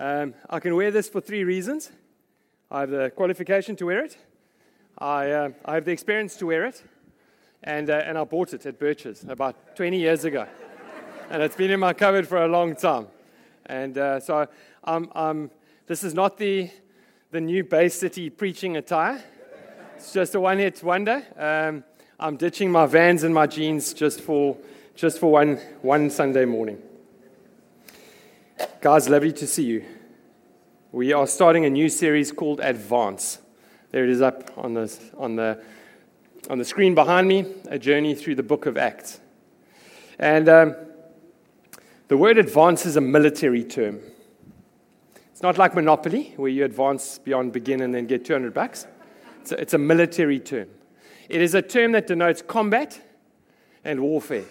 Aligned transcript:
Um, 0.00 0.34
I 0.48 0.60
can 0.60 0.76
wear 0.76 0.92
this 0.92 1.08
for 1.08 1.20
three 1.20 1.42
reasons. 1.42 1.90
I 2.70 2.80
have 2.80 2.90
the 2.90 3.10
qualification 3.10 3.74
to 3.76 3.86
wear 3.86 4.04
it, 4.04 4.16
I, 4.96 5.30
uh, 5.30 5.48
I 5.64 5.74
have 5.74 5.84
the 5.84 5.90
experience 5.90 6.36
to 6.36 6.46
wear 6.46 6.66
it, 6.66 6.82
and, 7.64 7.90
uh, 7.90 8.02
and 8.04 8.16
I 8.16 8.22
bought 8.22 8.54
it 8.54 8.64
at 8.64 8.78
Birch's 8.78 9.24
about 9.24 9.74
20 9.74 9.98
years 9.98 10.24
ago. 10.24 10.46
and 11.30 11.42
it's 11.42 11.56
been 11.56 11.72
in 11.72 11.80
my 11.80 11.94
cupboard 11.94 12.28
for 12.28 12.44
a 12.44 12.46
long 12.46 12.76
time. 12.76 13.08
And 13.66 13.98
uh, 13.98 14.20
so 14.20 14.46
I'm, 14.84 15.10
I'm, 15.16 15.50
this 15.86 16.04
is 16.04 16.14
not 16.14 16.38
the, 16.38 16.70
the 17.32 17.40
new 17.40 17.64
Bay 17.64 17.88
City 17.88 18.30
preaching 18.30 18.76
attire, 18.76 19.22
it's 19.96 20.12
just 20.12 20.36
a 20.36 20.40
one 20.40 20.58
hit 20.58 20.80
wonder. 20.84 21.24
Um, 21.36 21.82
I'm 22.20 22.36
ditching 22.36 22.70
my 22.70 22.86
vans 22.86 23.24
and 23.24 23.34
my 23.34 23.48
jeans 23.48 23.92
just 23.92 24.20
for, 24.20 24.56
just 24.94 25.18
for 25.18 25.32
one, 25.32 25.56
one 25.82 26.08
Sunday 26.10 26.44
morning. 26.44 26.82
Guys, 28.80 29.08
lovely 29.08 29.32
to 29.32 29.44
see 29.44 29.64
you. 29.64 29.84
We 30.92 31.12
are 31.12 31.26
starting 31.26 31.64
a 31.64 31.70
new 31.70 31.88
series 31.88 32.30
called 32.30 32.60
Advance. 32.60 33.40
There 33.90 34.04
it 34.04 34.10
is 34.10 34.22
up 34.22 34.56
on 34.56 34.74
the, 34.74 34.96
on 35.16 35.34
the, 35.34 35.60
on 36.48 36.58
the 36.58 36.64
screen 36.64 36.94
behind 36.94 37.26
me 37.26 37.44
a 37.68 37.76
journey 37.76 38.14
through 38.14 38.36
the 38.36 38.44
book 38.44 38.66
of 38.66 38.76
Acts. 38.76 39.18
And 40.20 40.48
um, 40.48 40.76
the 42.06 42.16
word 42.16 42.38
advance 42.38 42.86
is 42.86 42.94
a 42.94 43.00
military 43.00 43.64
term. 43.64 43.98
It's 45.32 45.42
not 45.42 45.58
like 45.58 45.74
Monopoly, 45.74 46.34
where 46.36 46.48
you 46.48 46.64
advance 46.64 47.18
beyond 47.18 47.52
begin 47.52 47.80
and 47.80 47.92
then 47.92 48.06
get 48.06 48.24
200 48.24 48.54
bucks. 48.54 48.86
It's 49.40 49.50
a, 49.50 49.60
it's 49.60 49.74
a 49.74 49.78
military 49.78 50.38
term. 50.38 50.68
It 51.28 51.40
is 51.40 51.52
a 51.54 51.62
term 51.62 51.90
that 51.92 52.06
denotes 52.06 52.42
combat 52.42 53.00
and 53.82 53.98
warfare. 53.98 54.44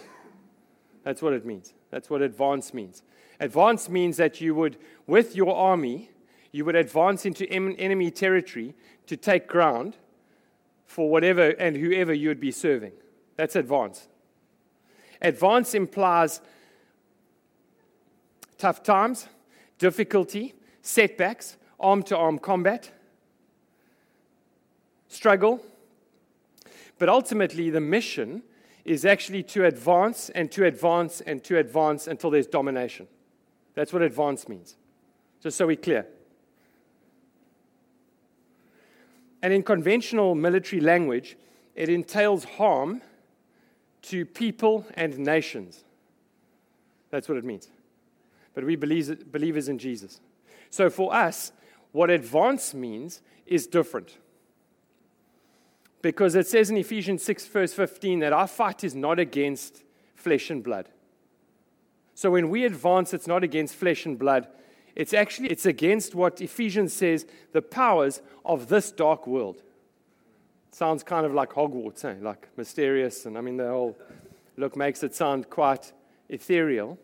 That's 1.05 1.21
what 1.21 1.31
it 1.31 1.45
means. 1.45 1.73
That's 1.91 2.09
what 2.09 2.21
advance 2.21 2.73
means. 2.73 3.03
Advance 3.39 3.87
means 3.89 4.17
that 4.17 4.41
you 4.41 4.55
would, 4.55 4.77
with 5.05 5.35
your 5.35 5.55
army, 5.55 6.09
you 6.51 6.65
would 6.65 6.75
advance 6.75 7.25
into 7.25 7.47
enemy 7.47 8.09
territory 8.09 8.73
to 9.05 9.15
take 9.15 9.47
ground 9.47 9.95
for 10.85 11.09
whatever 11.09 11.49
and 11.49 11.75
whoever 11.75 12.13
you 12.13 12.29
would 12.29 12.39
be 12.39 12.51
serving. 12.51 12.93
That's 13.35 13.55
advance. 13.55 14.07
Advance 15.21 15.75
implies 15.75 16.41
tough 18.57 18.81
times, 18.81 19.27
difficulty, 19.77 20.53
setbacks, 20.81 21.57
arm 21.79 22.01
to 22.03 22.17
arm 22.17 22.39
combat, 22.39 22.91
struggle. 25.07 25.61
But 26.97 27.09
ultimately, 27.09 27.69
the 27.69 27.81
mission 27.81 28.41
is 28.83 29.05
actually 29.05 29.43
to 29.43 29.65
advance 29.65 30.29
and 30.29 30.51
to 30.51 30.65
advance 30.65 31.21
and 31.21 31.43
to 31.43 31.59
advance 31.59 32.07
until 32.07 32.31
there's 32.31 32.47
domination. 32.47 33.07
That's 33.77 33.93
what 33.93 34.01
advance 34.01 34.49
means. 34.49 34.75
Just 35.39 35.55
so 35.55 35.67
we're 35.67 35.75
clear. 35.75 36.07
And 39.43 39.53
in 39.53 39.61
conventional 39.61 40.33
military 40.33 40.81
language, 40.81 41.37
it 41.75 41.87
entails 41.87 42.43
harm 42.43 43.03
to 44.01 44.25
people 44.25 44.87
and 44.95 45.19
nations. 45.19 45.83
That's 47.11 47.29
what 47.29 47.37
it 47.37 47.45
means. 47.45 47.69
But 48.55 48.63
we 48.63 48.75
believe, 48.75 49.31
believers 49.31 49.69
in 49.69 49.77
Jesus. 49.77 50.21
So 50.71 50.89
for 50.89 51.13
us, 51.13 51.51
what 51.91 52.09
advance 52.09 52.73
means 52.73 53.21
is 53.45 53.67
different. 53.67 54.17
Because 56.01 56.33
it 56.33 56.47
says 56.47 56.71
in 56.71 56.77
Ephesians 56.77 57.21
6, 57.21 57.45
verse 57.45 57.73
15, 57.73 58.21
that 58.21 58.33
our 58.33 58.47
fight 58.47 58.83
is 58.83 58.95
not 58.95 59.19
against 59.19 59.83
flesh 60.15 60.49
and 60.49 60.63
blood. 60.63 60.89
So 62.17 62.31
when 62.31 62.49
we 62.49 62.65
advance, 62.65 63.13
it's 63.13 63.27
not 63.27 63.43
against 63.43 63.75
flesh 63.75 64.07
and 64.07 64.17
blood. 64.17 64.47
It's 64.95 65.13
actually 65.13 65.49
it's 65.49 65.67
against 65.67 66.15
what 66.15 66.41
Ephesians 66.41 66.91
says, 66.91 67.27
the 67.51 67.61
powers 67.61 68.23
of 68.43 68.69
this 68.69 68.91
dark 68.91 69.27
world. 69.27 69.61
sounds 70.71 71.03
kind 71.03 71.27
of 71.27 71.35
like 71.35 71.51
Hogwarts, 71.51 72.03
eh? 72.05 72.15
like 72.19 72.47
mysterious, 72.57 73.27
and 73.27 73.37
I 73.37 73.41
mean 73.41 73.57
the 73.57 73.67
whole 73.67 73.95
look 74.57 74.75
makes 74.75 75.03
it 75.03 75.13
sound 75.13 75.51
quite 75.51 75.93
ethereal. 76.27 76.97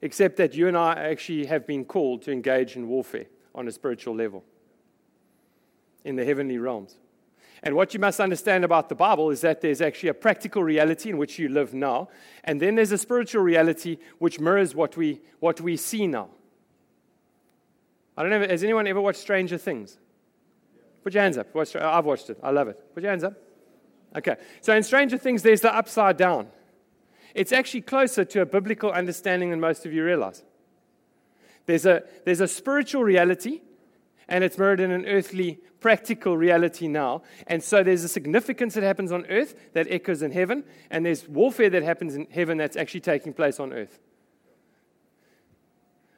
Except 0.00 0.38
that 0.38 0.54
you 0.54 0.66
and 0.66 0.78
I 0.78 0.94
actually 0.94 1.44
have 1.44 1.66
been 1.66 1.84
called 1.84 2.22
to 2.22 2.32
engage 2.32 2.76
in 2.76 2.88
warfare 2.88 3.26
on 3.54 3.68
a 3.68 3.72
spiritual 3.72 4.16
level 4.16 4.42
in 6.02 6.16
the 6.16 6.24
heavenly 6.24 6.56
realms. 6.56 6.96
And 7.62 7.76
what 7.76 7.92
you 7.92 8.00
must 8.00 8.20
understand 8.20 8.64
about 8.64 8.88
the 8.88 8.94
Bible 8.94 9.30
is 9.30 9.42
that 9.42 9.60
there's 9.60 9.82
actually 9.82 10.08
a 10.08 10.14
practical 10.14 10.62
reality 10.62 11.10
in 11.10 11.18
which 11.18 11.38
you 11.38 11.48
live 11.48 11.74
now, 11.74 12.08
and 12.44 12.60
then 12.60 12.74
there's 12.74 12.92
a 12.92 12.98
spiritual 12.98 13.42
reality 13.42 13.98
which 14.18 14.40
mirrors 14.40 14.74
what 14.74 14.96
we, 14.96 15.20
what 15.40 15.60
we 15.60 15.76
see 15.76 16.06
now. 16.06 16.28
I 18.16 18.22
don't 18.22 18.30
know, 18.30 18.48
has 18.48 18.64
anyone 18.64 18.86
ever 18.86 19.00
watched 19.00 19.20
Stranger 19.20 19.58
Things? 19.58 19.98
Put 21.02 21.14
your 21.14 21.22
hands 21.22 21.38
up. 21.38 21.48
I've 21.56 22.04
watched 22.04 22.30
it. 22.30 22.38
I 22.42 22.50
love 22.50 22.68
it. 22.68 22.94
Put 22.94 23.02
your 23.02 23.10
hands 23.10 23.24
up. 23.24 23.34
Okay. 24.14 24.36
So 24.60 24.74
in 24.74 24.82
Stranger 24.82 25.16
Things, 25.16 25.42
there's 25.42 25.60
the 25.60 25.74
upside 25.74 26.16
down. 26.16 26.48
It's 27.34 27.52
actually 27.52 27.82
closer 27.82 28.24
to 28.24 28.42
a 28.42 28.46
biblical 28.46 28.90
understanding 28.90 29.50
than 29.50 29.60
most 29.60 29.86
of 29.86 29.92
you 29.92 30.04
realize. 30.04 30.42
There's 31.66 31.86
a, 31.86 32.02
there's 32.24 32.40
a 32.40 32.48
spiritual 32.48 33.04
reality 33.04 33.60
and 34.30 34.44
it's 34.44 34.56
mirrored 34.56 34.80
in 34.80 34.92
an 34.92 35.04
earthly, 35.06 35.58
practical 35.80 36.36
reality 36.36 36.86
now. 36.86 37.22
And 37.48 37.62
so 37.62 37.82
there's 37.82 38.04
a 38.04 38.08
significance 38.08 38.74
that 38.74 38.84
happens 38.84 39.10
on 39.10 39.26
earth 39.26 39.54
that 39.74 39.88
echoes 39.90 40.22
in 40.22 40.30
heaven, 40.30 40.64
and 40.90 41.04
there's 41.04 41.28
warfare 41.28 41.68
that 41.70 41.82
happens 41.82 42.14
in 42.14 42.26
heaven 42.30 42.56
that's 42.56 42.76
actually 42.76 43.00
taking 43.00 43.34
place 43.34 43.58
on 43.58 43.72
earth. 43.72 43.98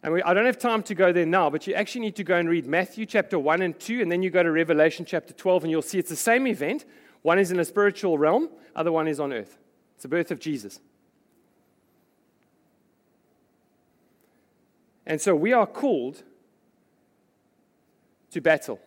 And 0.03 0.13
we, 0.13 0.23
I 0.23 0.35
don't 0.35 0.47
have 0.47 0.59
time 0.59 0.83
to 0.85 0.95
go 0.95 1.13
there 1.13 1.25
now, 1.25 1.49
but 1.49 1.67
you 1.67 1.75
actually 1.75 2.03
need 2.03 2.17
to 2.17 2.25
go 2.25 2.37
and 2.37 2.49
read 2.49 2.67
Matthew 2.67 3.07
chapter 3.07 3.39
1 3.39 3.63
and 3.63 3.79
2, 3.81 4.03
and 4.03 4.13
then 4.13 4.23
you 4.23 4.31
go 4.31 4.43
to 4.43 4.51
Revelation 4.51 5.07
chapter 5.07 5.33
12, 5.33 5.65
and 5.65 5.71
you'll 5.71 5.81
see 5.81 5.99
it's 5.99 6.11
the 6.11 6.17
same 6.17 6.47
event. 6.47 6.85
One 7.23 7.39
is 7.39 7.51
in 7.51 7.59
a 7.59 7.65
spiritual 7.65 8.19
realm, 8.19 8.51
other 8.77 8.93
one 8.93 9.09
is 9.09 9.19
on 9.21 9.33
earth. 9.33 9.57
It's 9.95 10.03
the 10.03 10.09
birth 10.09 10.31
of 10.31 10.39
Jesus. 10.39 10.81
And 15.07 15.21
so 15.21 15.35
we 15.35 15.53
are 15.53 15.67
called 15.67 16.25
to 18.33 18.41
battle. 18.41 18.81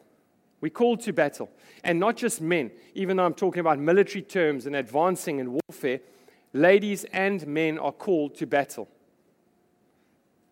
We're 0.61 0.69
called 0.69 1.01
to 1.01 1.13
battle. 1.13 1.49
And 1.83 1.99
not 1.99 2.17
just 2.17 2.41
men, 2.41 2.71
even 2.93 3.17
though 3.17 3.25
I'm 3.25 3.33
talking 3.33 3.59
about 3.59 3.79
military 3.79 4.21
terms 4.21 4.65
and 4.65 4.75
advancing 4.75 5.39
in 5.39 5.51
warfare, 5.51 5.99
ladies 6.53 7.03
and 7.05 7.45
men 7.45 7.77
are 7.77 7.91
called 7.91 8.35
to 8.35 8.47
battle. 8.47 8.87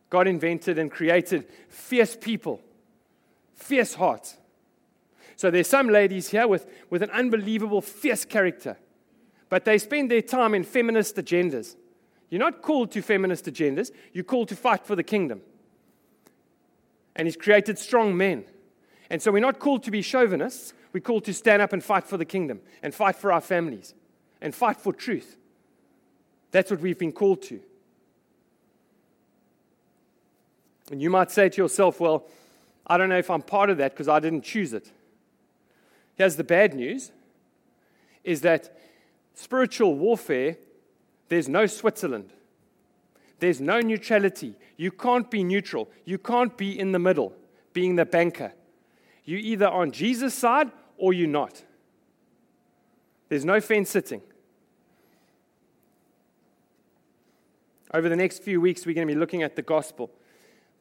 God 0.09 0.27
invented 0.27 0.77
and 0.77 0.91
created 0.91 1.47
fierce 1.69 2.15
people, 2.15 2.61
fierce 3.55 3.95
hearts. 3.95 4.37
So 5.35 5.49
there's 5.49 5.67
some 5.67 5.89
ladies 5.89 6.29
here 6.29 6.47
with, 6.47 6.67
with 6.91 7.01
an 7.01 7.09
unbelievable 7.09 7.81
fierce 7.81 8.23
character, 8.23 8.77
but 9.49 9.65
they 9.65 9.79
spend 9.79 10.11
their 10.11 10.21
time 10.21 10.53
in 10.53 10.63
feminist 10.63 11.15
agendas. 11.15 11.75
You're 12.29 12.39
not 12.39 12.61
called 12.61 12.91
to 12.91 13.01
feminist 13.01 13.45
agendas, 13.45 13.89
you're 14.11 14.23
called 14.23 14.49
to 14.49 14.55
fight 14.55 14.85
for 14.85 14.95
the 14.95 15.03
kingdom. 15.03 15.41
And 17.15 17.27
He's 17.27 17.37
created 17.37 17.79
strong 17.79 18.15
men 18.15 18.45
and 19.09 19.21
so 19.21 19.31
we're 19.31 19.39
not 19.39 19.59
called 19.59 19.83
to 19.83 19.91
be 19.91 20.01
chauvinists. 20.01 20.73
We're 20.91 21.01
called 21.01 21.25
to 21.25 21.33
stand 21.33 21.61
up 21.61 21.73
and 21.73 21.83
fight 21.83 22.05
for 22.05 22.17
the 22.17 22.25
kingdom 22.25 22.61
and 22.81 22.93
fight 22.93 23.15
for 23.15 23.31
our 23.31 23.41
families 23.41 23.93
and 24.41 24.53
fight 24.53 24.77
for 24.77 24.93
truth. 24.93 25.37
That's 26.51 26.69
what 26.69 26.81
we've 26.81 26.97
been 26.97 27.11
called 27.11 27.41
to. 27.43 27.59
And 30.91 31.01
you 31.01 31.09
might 31.09 31.31
say 31.31 31.49
to 31.49 31.61
yourself, 31.61 31.99
well, 31.99 32.25
I 32.85 32.97
don't 32.97 33.09
know 33.09 33.17
if 33.17 33.29
I'm 33.29 33.41
part 33.41 33.69
of 33.69 33.77
that 33.77 33.93
because 33.93 34.07
I 34.07 34.19
didn't 34.19 34.43
choose 34.43 34.73
it. 34.73 34.91
Here's 36.15 36.35
the 36.35 36.43
bad 36.43 36.75
news 36.75 37.11
is 38.23 38.41
that 38.41 38.77
spiritual 39.33 39.95
warfare, 39.95 40.57
there's 41.29 41.49
no 41.49 41.65
Switzerland. 41.65 42.29
There's 43.39 43.59
no 43.59 43.81
neutrality. 43.81 44.55
You 44.77 44.91
can't 44.91 45.29
be 45.29 45.43
neutral. 45.43 45.89
You 46.06 46.17
can't 46.17 46.56
be 46.56 46.77
in 46.77 46.94
the 46.94 46.99
middle, 46.99 47.33
being 47.73 47.95
the 47.95 48.06
banker. 48.06 48.53
You're 49.25 49.39
either 49.39 49.67
on 49.67 49.91
Jesus' 49.91 50.33
side 50.33 50.71
or 50.97 51.13
you're 51.13 51.27
not. 51.27 51.63
There's 53.29 53.45
no 53.45 53.61
fence 53.61 53.89
sitting. 53.89 54.21
Over 57.93 58.09
the 58.09 58.15
next 58.15 58.43
few 58.43 58.59
weeks, 58.59 58.85
we're 58.85 58.95
going 58.95 59.07
to 59.07 59.13
be 59.13 59.19
looking 59.19 59.43
at 59.43 59.55
the 59.55 59.61
gospel, 59.61 60.11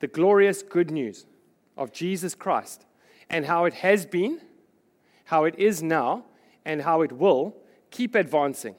the 0.01 0.07
glorious 0.07 0.63
good 0.63 0.91
news 0.91 1.27
of 1.77 1.93
Jesus 1.93 2.35
Christ, 2.35 2.87
and 3.29 3.47
how 3.47 3.65
it 3.67 3.75
has 3.75 4.07
been, 4.07 4.41
how 5.25 5.45
it 5.45 5.55
is 5.59 5.83
now, 5.83 6.25
and 6.65 6.83
how 6.83 7.03
it 7.03 7.13
will 7.13 7.55
keep 7.91 8.15
advancing 8.15 8.75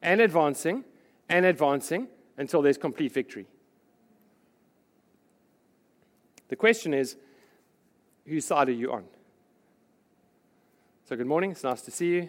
and 0.00 0.20
advancing 0.20 0.84
and 1.28 1.44
advancing 1.44 2.08
until 2.36 2.62
there's 2.62 2.78
complete 2.78 3.12
victory. 3.12 3.46
The 6.48 6.56
question 6.56 6.94
is 6.94 7.16
whose 8.30 8.44
side 8.44 8.68
are 8.68 8.72
you 8.72 8.92
on? 8.92 9.02
So, 11.08 11.16
good 11.16 11.26
morning. 11.26 11.50
It's 11.50 11.64
nice 11.64 11.82
to 11.82 11.90
see 11.90 12.10
you. 12.10 12.28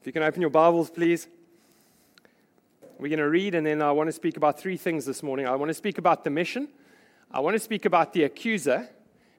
If 0.00 0.06
you 0.06 0.12
can 0.12 0.24
open 0.24 0.40
your 0.40 0.50
Bibles, 0.50 0.90
please. 0.90 1.28
We're 2.98 3.08
going 3.08 3.20
to 3.20 3.28
read, 3.28 3.54
and 3.54 3.64
then 3.64 3.80
I 3.80 3.92
want 3.92 4.08
to 4.08 4.12
speak 4.12 4.36
about 4.36 4.58
three 4.58 4.76
things 4.76 5.04
this 5.04 5.22
morning. 5.22 5.46
I 5.46 5.54
want 5.54 5.68
to 5.68 5.74
speak 5.74 5.98
about 5.98 6.24
the 6.24 6.30
mission, 6.30 6.68
I 7.30 7.38
want 7.38 7.54
to 7.54 7.60
speak 7.60 7.84
about 7.84 8.12
the 8.12 8.24
accuser, 8.24 8.88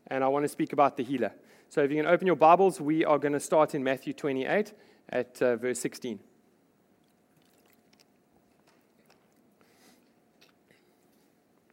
and 0.07 0.23
I 0.23 0.29
want 0.29 0.45
to 0.45 0.49
speak 0.49 0.71
about 0.71 0.95
the 0.95 1.03
healer. 1.03 1.33
So 1.67 1.83
if 1.83 1.91
you 1.91 1.97
can 1.97 2.05
open 2.05 2.25
your 2.25 2.37
Bibles, 2.37 2.79
we 2.79 3.03
are 3.03 3.19
going 3.19 3.33
to 3.33 3.39
start 3.41 3.75
in 3.75 3.83
Matthew 3.83 4.13
28 4.13 4.71
at 5.09 5.41
uh, 5.41 5.57
verse 5.57 5.79
16. 5.79 6.19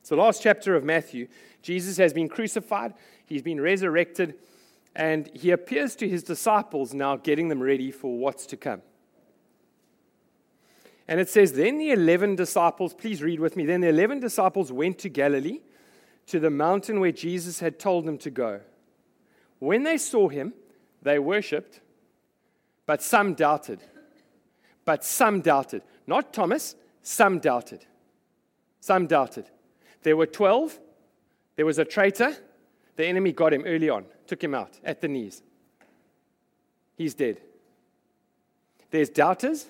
It's 0.00 0.11
the 0.11 0.17
last 0.17 0.43
chapter 0.43 0.75
of 0.75 0.85
Matthew. 0.85 1.29
Jesus 1.65 1.97
has 1.97 2.13
been 2.13 2.29
crucified, 2.29 2.93
he's 3.25 3.41
been 3.41 3.59
resurrected, 3.59 4.35
and 4.95 5.31
he 5.35 5.51
appears 5.51 5.97
to 5.97 6.07
his 6.07 6.23
disciples 6.23 6.93
now, 6.93 7.17
getting 7.17 7.49
them 7.49 7.63
ready 7.63 7.91
for 7.91 8.19
what's 8.19 8.45
to 8.47 8.57
come. 8.59 8.83
And 11.09 11.19
it 11.19 11.31
says, 11.31 11.55
Then 11.55 11.79
the 11.79 11.91
11 11.91 12.37
disciples, 12.37 12.93
please 12.93 13.23
read 13.23 13.41
with 13.41 13.57
me, 13.57 13.65
then 13.65 13.81
the 13.81 13.89
11 13.89 14.21
disciples 14.21 14.71
went 14.71 14.99
to 15.01 15.09
Galilee, 15.09 15.61
to 16.27 16.39
the 16.39 16.51
mountain 16.51 17.01
where 17.01 17.13
Jesus 17.13 17.61
had 17.61 17.79
told 17.79 18.05
them 18.05 18.19
to 18.19 18.31
go. 18.31 18.61
When 19.59 19.85
they 19.85 19.97
saw 19.97 20.29
him, 20.29 20.53
they 21.03 21.19
worshipped, 21.19 21.81
but 22.85 23.03
some 23.03 23.33
doubted. 23.33 23.81
But 24.85 25.03
some 25.03 25.41
doubted. 25.41 25.83
Not 26.07 26.35
Thomas, 26.35 26.75
some 27.03 27.39
doubted. 27.39 27.87
Some 28.81 29.07
doubted. 29.07 29.49
There 30.03 30.17
were 30.17 30.27
12. 30.27 30.79
There 31.56 31.67
was 31.67 31.79
a 31.79 31.85
traitor. 31.85 32.37
The 32.97 33.06
enemy 33.06 33.33
got 33.33 33.53
him 33.53 33.65
early 33.67 33.89
on, 33.89 34.05
took 34.27 34.43
him 34.43 34.55
out 34.55 34.79
at 34.85 35.01
the 35.01 35.09
knees. 35.09 35.43
He's 36.97 37.15
dead. 37.15 37.41
There's 38.91 39.09
doubters 39.09 39.67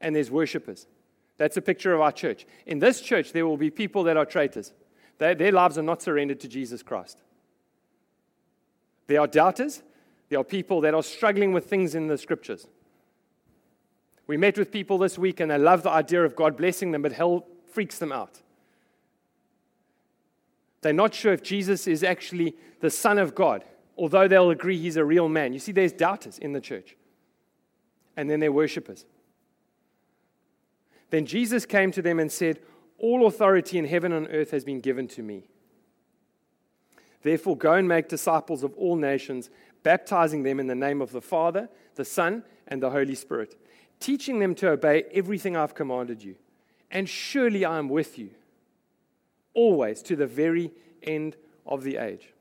and 0.00 0.16
there's 0.16 0.30
worshippers. 0.30 0.86
That's 1.36 1.56
a 1.56 1.62
picture 1.62 1.94
of 1.94 2.00
our 2.00 2.12
church. 2.12 2.46
In 2.66 2.78
this 2.78 3.00
church, 3.00 3.32
there 3.32 3.46
will 3.46 3.56
be 3.56 3.70
people 3.70 4.04
that 4.04 4.16
are 4.16 4.24
traitors. 4.24 4.72
They, 5.18 5.34
their 5.34 5.52
lives 5.52 5.78
are 5.78 5.82
not 5.82 6.02
surrendered 6.02 6.40
to 6.40 6.48
Jesus 6.48 6.82
Christ. 6.82 7.18
There 9.06 9.20
are 9.20 9.26
doubters. 9.26 9.82
There 10.28 10.38
are 10.38 10.44
people 10.44 10.80
that 10.82 10.94
are 10.94 11.02
struggling 11.02 11.52
with 11.52 11.66
things 11.66 11.94
in 11.94 12.08
the 12.08 12.18
scriptures. 12.18 12.66
We 14.26 14.36
met 14.36 14.56
with 14.56 14.72
people 14.72 14.98
this 14.98 15.18
week 15.18 15.40
and 15.40 15.50
they 15.50 15.58
love 15.58 15.82
the 15.82 15.90
idea 15.90 16.24
of 16.24 16.34
God 16.34 16.56
blessing 16.56 16.92
them, 16.92 17.02
but 17.02 17.12
hell 17.12 17.46
freaks 17.70 17.98
them 17.98 18.10
out. 18.10 18.40
They're 20.84 20.92
not 20.92 21.14
sure 21.14 21.32
if 21.32 21.42
Jesus 21.42 21.86
is 21.86 22.04
actually 22.04 22.54
the 22.80 22.90
Son 22.90 23.16
of 23.16 23.34
God, 23.34 23.64
although 23.96 24.28
they'll 24.28 24.50
agree 24.50 24.76
he's 24.76 24.98
a 24.98 25.04
real 25.04 25.30
man. 25.30 25.54
You 25.54 25.58
see, 25.58 25.72
there's 25.72 25.94
doubters 25.94 26.36
in 26.36 26.52
the 26.52 26.60
church. 26.60 26.94
And 28.18 28.28
then 28.28 28.40
there 28.40 28.50
are 28.50 28.52
worshippers. 28.52 29.06
Then 31.08 31.24
Jesus 31.24 31.64
came 31.64 31.90
to 31.92 32.02
them 32.02 32.18
and 32.18 32.30
said, 32.30 32.60
All 32.98 33.26
authority 33.26 33.78
in 33.78 33.86
heaven 33.86 34.12
and 34.12 34.28
earth 34.30 34.50
has 34.50 34.62
been 34.62 34.80
given 34.80 35.08
to 35.08 35.22
me. 35.22 35.48
Therefore, 37.22 37.56
go 37.56 37.72
and 37.72 37.88
make 37.88 38.08
disciples 38.08 38.62
of 38.62 38.74
all 38.74 38.96
nations, 38.96 39.48
baptizing 39.84 40.42
them 40.42 40.60
in 40.60 40.66
the 40.66 40.74
name 40.74 41.00
of 41.00 41.12
the 41.12 41.22
Father, 41.22 41.70
the 41.94 42.04
Son, 42.04 42.44
and 42.68 42.82
the 42.82 42.90
Holy 42.90 43.14
Spirit, 43.14 43.58
teaching 44.00 44.38
them 44.38 44.54
to 44.56 44.68
obey 44.68 45.04
everything 45.14 45.56
I've 45.56 45.74
commanded 45.74 46.22
you. 46.22 46.34
And 46.90 47.08
surely 47.08 47.64
I 47.64 47.78
am 47.78 47.88
with 47.88 48.18
you, 48.18 48.32
always 49.54 50.02
to 50.02 50.16
the 50.16 50.26
very 50.26 50.72
end 51.02 51.36
of 51.66 51.82
the 51.82 51.96
age. 51.96 52.32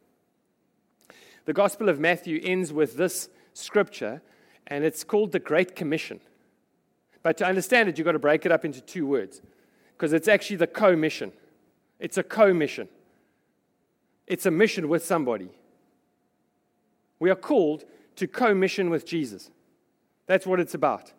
The 1.46 1.54
Gospel 1.54 1.90
of 1.90 2.00
Matthew 2.00 2.40
ends 2.44 2.72
with 2.72 2.96
this 2.96 3.30
scripture, 3.54 4.22
and 4.68 4.84
it's 4.84 5.04
called 5.04 5.32
the 5.32 5.40
Great 5.40 5.76
Commission. 5.76 6.20
But 7.22 7.38
to 7.38 7.46
understand 7.46 7.90
it, 7.90 7.98
you've 7.98 8.06
got 8.06 8.14
to 8.14 8.20
break 8.20 8.46
it 8.46 8.52
up 8.52 8.66
into 8.66 8.82
two 8.82 9.06
words 9.06 9.42
because 9.96 10.14
it's 10.14 10.28
actually 10.28 10.58
the 10.58 10.68
co 10.68 10.96
mission. 10.96 11.32
It's 12.00 12.18
a 12.18 12.24
co 12.24 12.54
mission, 12.54 12.90
it's 14.28 14.46
a 14.46 14.52
mission 14.52 14.90
with 14.90 15.06
somebody. 15.06 15.50
We 17.20 17.30
are 17.30 17.36
called 17.36 17.86
to 18.18 18.28
co 18.28 18.54
mission 18.54 18.90
with 18.90 19.06
Jesus. 19.06 19.50
That's 20.26 20.46
what 20.46 20.60
it's 20.60 20.74
about. 20.74 21.14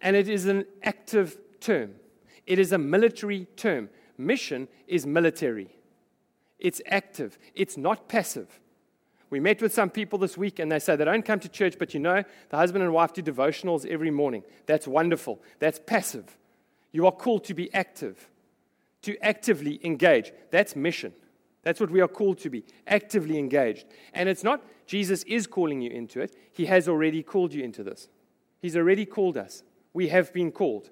And 0.00 0.14
it 0.14 0.28
is 0.28 0.46
an 0.46 0.64
active 0.82 1.38
term, 1.60 1.94
it 2.46 2.58
is 2.58 2.72
a 2.72 2.78
military 2.78 3.46
term. 3.56 3.88
Mission 4.18 4.68
is 4.86 5.06
military, 5.06 5.70
it's 6.58 6.82
active, 6.86 7.38
it's 7.54 7.76
not 7.76 8.08
passive. 8.08 8.60
We 9.30 9.40
met 9.40 9.60
with 9.60 9.74
some 9.74 9.90
people 9.90 10.18
this 10.18 10.38
week 10.38 10.58
and 10.58 10.72
they 10.72 10.78
say 10.78 10.96
they 10.96 11.04
don't 11.04 11.24
come 11.24 11.38
to 11.40 11.48
church, 11.48 11.76
but 11.78 11.92
you 11.92 12.00
know, 12.00 12.24
the 12.48 12.56
husband 12.56 12.82
and 12.82 12.92
wife 12.92 13.12
do 13.12 13.22
devotionals 13.22 13.86
every 13.86 14.10
morning. 14.10 14.42
That's 14.66 14.88
wonderful. 14.88 15.42
That's 15.58 15.78
passive. 15.78 16.38
You 16.92 17.04
are 17.04 17.12
called 17.12 17.44
to 17.44 17.54
be 17.54 17.72
active, 17.74 18.30
to 19.02 19.18
actively 19.22 19.80
engage. 19.84 20.32
That's 20.50 20.74
mission. 20.74 21.12
That's 21.62 21.78
what 21.78 21.90
we 21.90 22.00
are 22.00 22.08
called 22.08 22.38
to 22.38 22.50
be, 22.50 22.64
actively 22.86 23.38
engaged. 23.38 23.84
And 24.14 24.28
it's 24.28 24.42
not 24.42 24.64
Jesus 24.86 25.22
is 25.24 25.46
calling 25.46 25.82
you 25.82 25.90
into 25.90 26.20
it, 26.20 26.34
He 26.52 26.64
has 26.66 26.88
already 26.88 27.22
called 27.22 27.52
you 27.52 27.62
into 27.62 27.82
this. 27.82 28.08
He's 28.60 28.76
already 28.76 29.04
called 29.04 29.36
us. 29.36 29.62
We 29.92 30.08
have 30.08 30.32
been 30.32 30.50
called. 30.50 30.88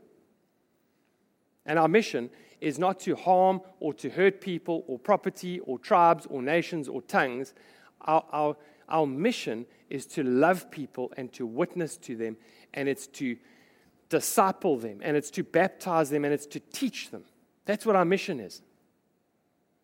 And 1.65 1.79
our 1.79 1.89
mission 1.89 2.31
is 2.67 2.81
not 2.81 2.99
to 2.99 3.15
harm 3.15 3.61
or 3.79 3.95
to 3.95 4.11
hurt 4.11 4.41
people 4.41 4.83
or 4.89 4.99
property 4.99 5.61
or 5.61 5.79
tribes 5.79 6.27
or 6.27 6.43
nations 6.43 6.89
or 6.89 7.01
tongues, 7.03 7.55
our, 8.01 8.25
our, 8.33 8.57
our 8.89 9.07
mission 9.07 9.65
is 9.89 10.05
to 10.05 10.25
love 10.25 10.69
people 10.69 11.13
and 11.17 11.33
to 11.33 11.47
witness 11.47 11.97
to 11.97 12.17
them, 12.17 12.37
and 12.75 12.89
it's 12.89 13.07
to 13.07 13.37
disciple 14.09 14.77
them, 14.77 14.99
and 15.01 15.17
it's 15.17 15.31
to 15.31 15.45
baptize 15.45 16.11
them, 16.11 16.25
and 16.25 16.35
it's 16.35 16.47
to 16.47 16.59
teach 16.59 17.11
them. 17.11 17.23
That's 17.67 17.87
what 17.87 17.95
our 17.95 18.05
mission 18.05 18.41
is. 18.41 18.63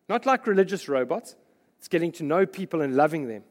Not 0.09 0.25
like 0.25 0.45
religious 0.45 0.89
robots, 0.89 1.37
it's 1.79 1.87
getting 1.87 2.11
to 2.13 2.23
know 2.23 2.45
people 2.45 2.81
and 2.81 2.97
loving 2.97 3.29
them 3.29 3.43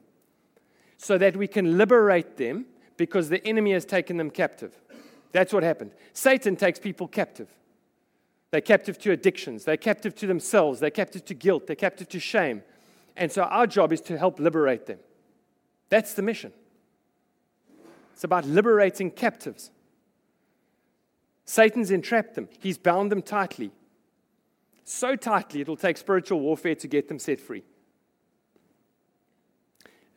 so 0.98 1.16
that 1.16 1.38
we 1.38 1.46
can 1.46 1.78
liberate 1.78 2.36
them 2.36 2.66
because 2.98 3.30
the 3.30 3.42
enemy 3.46 3.72
has 3.72 3.86
taken 3.86 4.18
them 4.18 4.30
captive. 4.30 4.78
That's 5.32 5.54
what 5.54 5.62
happened. 5.62 5.92
Satan 6.12 6.54
takes 6.54 6.78
people 6.78 7.08
captive. 7.08 7.48
They're 8.52 8.60
captive 8.60 8.98
to 8.98 9.12
addictions, 9.12 9.64
they're 9.64 9.78
captive 9.78 10.14
to 10.16 10.26
themselves, 10.26 10.78
they're 10.78 10.90
captive 10.90 11.24
to 11.24 11.34
guilt, 11.34 11.66
they're 11.66 11.74
captive 11.74 12.08
to 12.10 12.20
shame. 12.20 12.62
And 13.16 13.32
so 13.32 13.44
our 13.44 13.66
job 13.66 13.92
is 13.94 14.02
to 14.02 14.18
help 14.18 14.38
liberate 14.38 14.84
them. 14.86 14.98
That's 15.88 16.12
the 16.12 16.22
mission. 16.22 16.52
It's 18.12 18.24
about 18.24 18.44
liberating 18.44 19.10
captives. 19.10 19.70
Satan's 21.46 21.90
entrapped 21.90 22.34
them, 22.34 22.50
he's 22.60 22.76
bound 22.76 23.10
them 23.10 23.22
tightly. 23.22 23.72
So 24.84 25.16
tightly, 25.16 25.62
it'll 25.62 25.76
take 25.76 25.96
spiritual 25.96 26.40
warfare 26.40 26.74
to 26.74 26.88
get 26.88 27.08
them 27.08 27.18
set 27.18 27.40
free. 27.40 27.62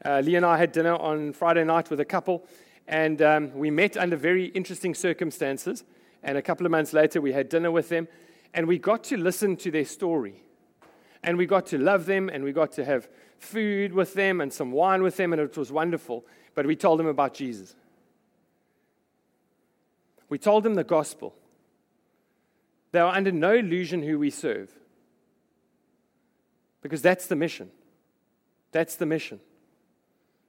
Uh, 0.03 0.21
Lee 0.23 0.35
and 0.35 0.45
I 0.45 0.57
had 0.57 0.73
dinner 0.73 0.95
on 0.95 1.31
Friday 1.31 1.63
night 1.63 1.89
with 1.89 2.01
a 2.01 2.05
couple, 2.05 2.45
and 2.85 3.21
um, 3.21 3.53
we 3.53 3.71
met 3.71 3.95
under 3.95 4.17
very 4.17 4.47
interesting 4.47 4.93
circumstances. 4.93 5.85
And 6.21 6.37
a 6.39 6.41
couple 6.41 6.65
of 6.65 6.71
months 6.71 6.91
later, 6.91 7.21
we 7.21 7.31
had 7.31 7.49
dinner 7.49 7.71
with 7.71 7.89
them, 7.89 8.07
and 8.55 8.67
we 8.67 8.79
got 8.79 9.03
to 9.03 9.17
listen 9.17 9.57
to 9.57 9.69
their 9.69 9.85
story 9.85 10.41
and 11.23 11.37
we 11.37 11.45
got 11.45 11.67
to 11.67 11.77
love 11.77 12.05
them 12.05 12.29
and 12.29 12.43
we 12.43 12.53
got 12.53 12.71
to 12.71 12.85
have 12.85 13.07
food 13.37 13.93
with 13.93 14.13
them 14.13 14.39
and 14.39 14.51
some 14.51 14.71
wine 14.71 15.03
with 15.03 15.17
them, 15.17 15.33
and 15.33 15.41
it 15.41 15.57
was 15.57 15.71
wonderful. 15.71 16.25
But 16.55 16.65
we 16.65 16.75
told 16.75 16.99
them 16.99 17.07
about 17.07 17.33
Jesus. 17.33 17.75
We 20.29 20.37
told 20.37 20.63
them 20.63 20.75
the 20.75 20.85
gospel. 20.85 21.35
They 22.91 22.99
are 22.99 23.13
under 23.13 23.31
no 23.31 23.53
illusion 23.53 24.01
who 24.01 24.17
we 24.17 24.29
serve. 24.29 24.71
Because 26.81 27.01
that's 27.01 27.27
the 27.27 27.35
mission. 27.35 27.69
That's 28.71 28.95
the 28.95 29.05
mission. 29.05 29.41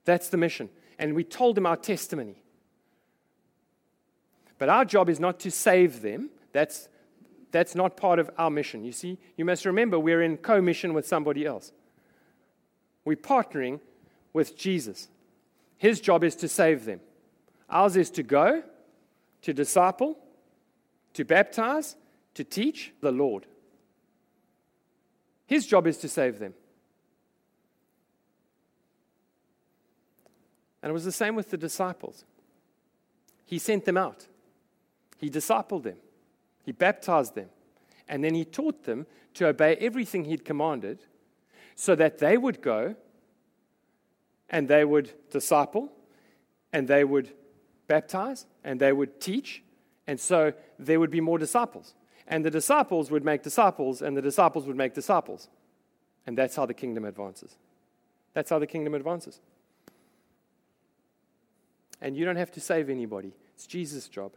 That's 0.04 0.28
the 0.28 0.36
mission. 0.36 0.68
And 0.98 1.14
we 1.14 1.24
told 1.24 1.56
them 1.56 1.66
our 1.66 1.76
testimony. 1.76 2.36
But 4.58 4.68
our 4.68 4.84
job 4.84 5.08
is 5.08 5.18
not 5.18 5.40
to 5.40 5.50
save 5.50 6.02
them. 6.02 6.30
That's 6.52 6.88
that's 7.56 7.74
not 7.74 7.96
part 7.96 8.18
of 8.18 8.30
our 8.36 8.50
mission. 8.50 8.84
You 8.84 8.92
see, 8.92 9.18
you 9.38 9.44
must 9.46 9.64
remember 9.64 9.98
we're 9.98 10.20
in 10.20 10.36
co 10.36 10.60
mission 10.60 10.92
with 10.92 11.06
somebody 11.06 11.46
else. 11.46 11.72
We're 13.02 13.16
partnering 13.16 13.80
with 14.34 14.58
Jesus. 14.58 15.08
His 15.78 16.00
job 16.00 16.22
is 16.22 16.36
to 16.36 16.48
save 16.48 16.84
them. 16.84 17.00
Ours 17.70 17.96
is 17.96 18.10
to 18.10 18.22
go, 18.22 18.62
to 19.40 19.54
disciple, 19.54 20.18
to 21.14 21.24
baptize, 21.24 21.96
to 22.34 22.44
teach 22.44 22.92
the 23.00 23.10
Lord. 23.10 23.46
His 25.46 25.66
job 25.66 25.86
is 25.86 25.96
to 25.98 26.08
save 26.08 26.38
them. 26.38 26.52
And 30.82 30.90
it 30.90 30.92
was 30.92 31.04
the 31.04 31.12
same 31.12 31.34
with 31.34 31.50
the 31.50 31.56
disciples. 31.56 32.26
He 33.46 33.58
sent 33.58 33.86
them 33.86 33.96
out, 33.96 34.26
He 35.16 35.30
discipled 35.30 35.84
them. 35.84 35.96
He 36.66 36.72
baptized 36.72 37.34
them. 37.34 37.48
And 38.06 38.22
then 38.22 38.34
he 38.34 38.44
taught 38.44 38.84
them 38.84 39.06
to 39.34 39.48
obey 39.48 39.76
everything 39.76 40.26
he'd 40.26 40.44
commanded 40.44 40.98
so 41.74 41.94
that 41.94 42.18
they 42.18 42.36
would 42.36 42.60
go 42.60 42.94
and 44.50 44.68
they 44.68 44.84
would 44.84 45.12
disciple 45.30 45.90
and 46.72 46.86
they 46.86 47.04
would 47.04 47.32
baptize 47.86 48.44
and 48.62 48.78
they 48.78 48.92
would 48.92 49.20
teach 49.20 49.62
And 50.06 50.20
so 50.20 50.52
there 50.78 51.00
would 51.00 51.10
be 51.10 51.20
more 51.20 51.38
disciples. 51.38 51.94
And 52.28 52.44
the 52.44 52.50
disciples 52.50 53.10
would 53.10 53.24
make 53.24 53.42
disciples, 53.42 54.02
and 54.02 54.16
the 54.16 54.22
disciples 54.22 54.66
would 54.66 54.76
make 54.76 54.94
disciples. 54.94 55.48
And 56.26 56.36
that's 56.36 56.56
how 56.56 56.66
the 56.66 56.74
kingdom 56.74 57.04
advances. 57.04 57.56
That's 58.34 58.50
how 58.50 58.58
the 58.58 58.66
kingdom 58.66 58.94
advances. 58.94 59.40
And 62.00 62.16
you 62.16 62.24
don't 62.24 62.36
have 62.36 62.50
to 62.52 62.60
save 62.60 62.90
anybody, 62.90 63.32
it's 63.54 63.66
Jesus' 63.66 64.08
job. 64.08 64.32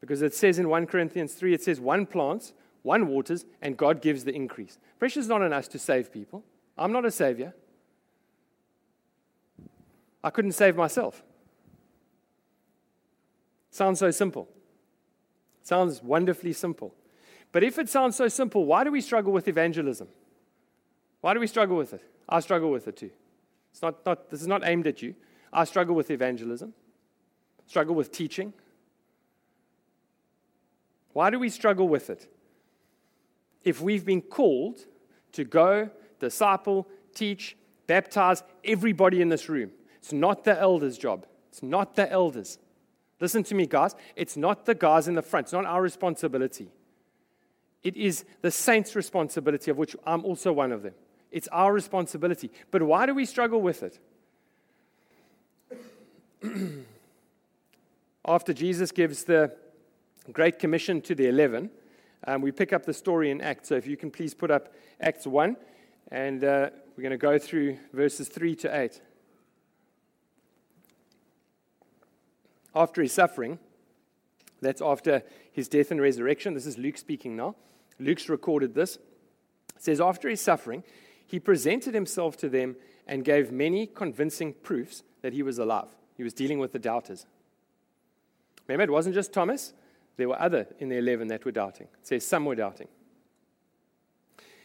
Because 0.00 0.22
it 0.22 0.34
says 0.34 0.58
in 0.58 0.68
1 0.68 0.86
Corinthians 0.86 1.34
3, 1.34 1.54
it 1.54 1.62
says, 1.62 1.80
one 1.80 2.06
plants, 2.06 2.52
one 2.82 3.08
waters, 3.08 3.44
and 3.60 3.76
God 3.76 4.00
gives 4.00 4.24
the 4.24 4.34
increase. 4.34 4.78
Pressure 4.98 5.20
is 5.20 5.28
not 5.28 5.42
on 5.42 5.52
us 5.52 5.68
to 5.68 5.78
save 5.78 6.12
people. 6.12 6.42
I'm 6.78 6.92
not 6.92 7.04
a 7.04 7.10
savior. 7.10 7.54
I 10.24 10.30
couldn't 10.30 10.52
save 10.52 10.76
myself. 10.76 11.22
Sounds 13.70 13.98
so 13.98 14.10
simple. 14.10 14.48
Sounds 15.62 16.02
wonderfully 16.02 16.52
simple. 16.52 16.94
But 17.52 17.64
if 17.64 17.78
it 17.78 17.88
sounds 17.88 18.16
so 18.16 18.28
simple, 18.28 18.64
why 18.64 18.84
do 18.84 18.90
we 18.90 19.00
struggle 19.00 19.32
with 19.32 19.48
evangelism? 19.48 20.08
Why 21.20 21.34
do 21.34 21.40
we 21.40 21.46
struggle 21.46 21.76
with 21.76 21.92
it? 21.92 22.02
I 22.28 22.40
struggle 22.40 22.70
with 22.70 22.88
it 22.88 22.96
too. 22.96 23.10
It's 23.72 23.82
not, 23.82 24.04
not, 24.06 24.30
this 24.30 24.40
is 24.40 24.46
not 24.46 24.62
aimed 24.64 24.86
at 24.86 25.02
you. 25.02 25.14
I 25.52 25.64
struggle 25.64 25.94
with 25.94 26.10
evangelism, 26.10 26.74
struggle 27.66 27.94
with 27.94 28.12
teaching. 28.12 28.52
Why 31.12 31.30
do 31.30 31.38
we 31.38 31.48
struggle 31.48 31.88
with 31.88 32.10
it? 32.10 32.28
If 33.64 33.80
we've 33.80 34.04
been 34.04 34.22
called 34.22 34.86
to 35.32 35.44
go, 35.44 35.90
disciple, 36.18 36.88
teach, 37.14 37.56
baptize 37.86 38.42
everybody 38.64 39.20
in 39.20 39.28
this 39.28 39.48
room, 39.48 39.70
it's 39.98 40.12
not 40.12 40.44
the 40.44 40.58
elders' 40.58 40.96
job. 40.96 41.26
It's 41.50 41.62
not 41.62 41.96
the 41.96 42.10
elders. 42.10 42.58
Listen 43.20 43.42
to 43.44 43.54
me, 43.54 43.66
guys. 43.66 43.94
It's 44.16 44.36
not 44.36 44.64
the 44.64 44.74
guys 44.74 45.08
in 45.08 45.14
the 45.14 45.22
front. 45.22 45.46
It's 45.46 45.52
not 45.52 45.66
our 45.66 45.82
responsibility. 45.82 46.70
It 47.82 47.96
is 47.96 48.24
the 48.40 48.50
saints' 48.50 48.94
responsibility, 48.96 49.70
of 49.70 49.76
which 49.76 49.96
I'm 50.06 50.24
also 50.24 50.52
one 50.52 50.72
of 50.72 50.82
them. 50.82 50.94
It's 51.30 51.48
our 51.48 51.72
responsibility. 51.72 52.50
But 52.70 52.82
why 52.82 53.06
do 53.06 53.14
we 53.14 53.24
struggle 53.24 53.60
with 53.60 53.82
it? 53.82 53.98
After 58.24 58.52
Jesus 58.52 58.90
gives 58.92 59.24
the 59.24 59.52
Great 60.32 60.58
Commission 60.58 61.00
to 61.02 61.14
the 61.14 61.26
11, 61.26 61.70
um, 62.26 62.42
we 62.42 62.52
pick 62.52 62.72
up 62.72 62.84
the 62.84 62.92
story 62.92 63.30
in 63.30 63.40
Acts. 63.40 63.68
So 63.68 63.76
if 63.76 63.86
you 63.86 63.96
can 63.96 64.10
please 64.10 64.34
put 64.34 64.50
up 64.50 64.74
Acts 65.00 65.26
1, 65.26 65.56
and 66.10 66.44
uh, 66.44 66.70
we're 66.96 67.02
going 67.02 67.10
to 67.10 67.16
go 67.16 67.38
through 67.38 67.78
verses 67.92 68.28
3 68.28 68.54
to 68.56 68.80
8. 68.80 69.00
After 72.74 73.02
his 73.02 73.12
suffering, 73.12 73.58
that's 74.60 74.82
after 74.82 75.22
his 75.50 75.68
death 75.68 75.90
and 75.90 76.00
resurrection. 76.00 76.54
This 76.54 76.66
is 76.66 76.78
Luke 76.78 76.98
speaking 76.98 77.34
now. 77.34 77.56
Luke's 77.98 78.28
recorded 78.28 78.74
this. 78.74 78.96
It 79.76 79.82
says, 79.82 80.00
After 80.00 80.28
his 80.28 80.40
suffering, 80.40 80.84
he 81.26 81.40
presented 81.40 81.94
himself 81.94 82.36
to 82.38 82.48
them 82.48 82.76
and 83.06 83.24
gave 83.24 83.50
many 83.50 83.86
convincing 83.86 84.52
proofs 84.52 85.02
that 85.22 85.32
he 85.32 85.42
was 85.42 85.58
alive. 85.58 85.88
He 86.16 86.22
was 86.22 86.34
dealing 86.34 86.58
with 86.58 86.72
the 86.72 86.78
doubters. 86.78 87.26
Remember, 88.68 88.84
it 88.84 88.94
wasn't 88.94 89.14
just 89.14 89.32
Thomas, 89.32 89.72
there 90.20 90.28
were 90.28 90.40
other 90.40 90.66
in 90.78 90.88
the 90.88 90.98
11 90.98 91.28
that 91.28 91.44
were 91.44 91.52
doubting. 91.52 91.88
It 92.00 92.06
says 92.06 92.26
some 92.26 92.44
were 92.44 92.54
doubting. 92.54 92.88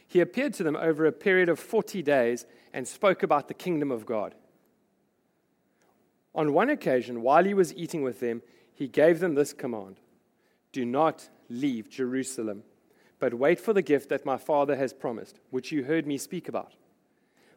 He 0.08 0.22
appeared 0.22 0.54
to 0.56 0.64
them 0.64 0.76
over 0.76 1.06
a 1.06 1.12
period 1.12 1.50
of 1.50 1.60
40 1.60 2.02
days 2.02 2.46
and 2.74 2.88
spoke 2.88 3.24
about 3.24 3.48
the 3.48 3.54
kingdom 3.54 3.92
of 3.92 4.06
God. 4.06 4.36
On 6.34 6.54
one 6.54 6.70
occasion, 6.70 7.22
while 7.22 7.46
he 7.46 7.54
was 7.54 7.74
eating 7.76 8.04
with 8.04 8.20
them, 8.20 8.42
he 8.74 8.88
gave 8.88 9.20
them 9.20 9.36
this 9.36 9.54
command 9.54 10.00
Do 10.72 10.86
not 10.86 11.30
leave 11.50 11.90
Jerusalem, 11.90 12.64
but 13.20 13.34
wait 13.34 13.60
for 13.60 13.74
the 13.74 13.82
gift 13.82 14.10
that 14.10 14.26
my 14.26 14.38
Father 14.38 14.76
has 14.76 14.94
promised, 14.94 15.40
which 15.50 15.72
you 15.72 15.86
heard 15.86 16.06
me 16.06 16.18
speak 16.18 16.50
about. 16.50 16.74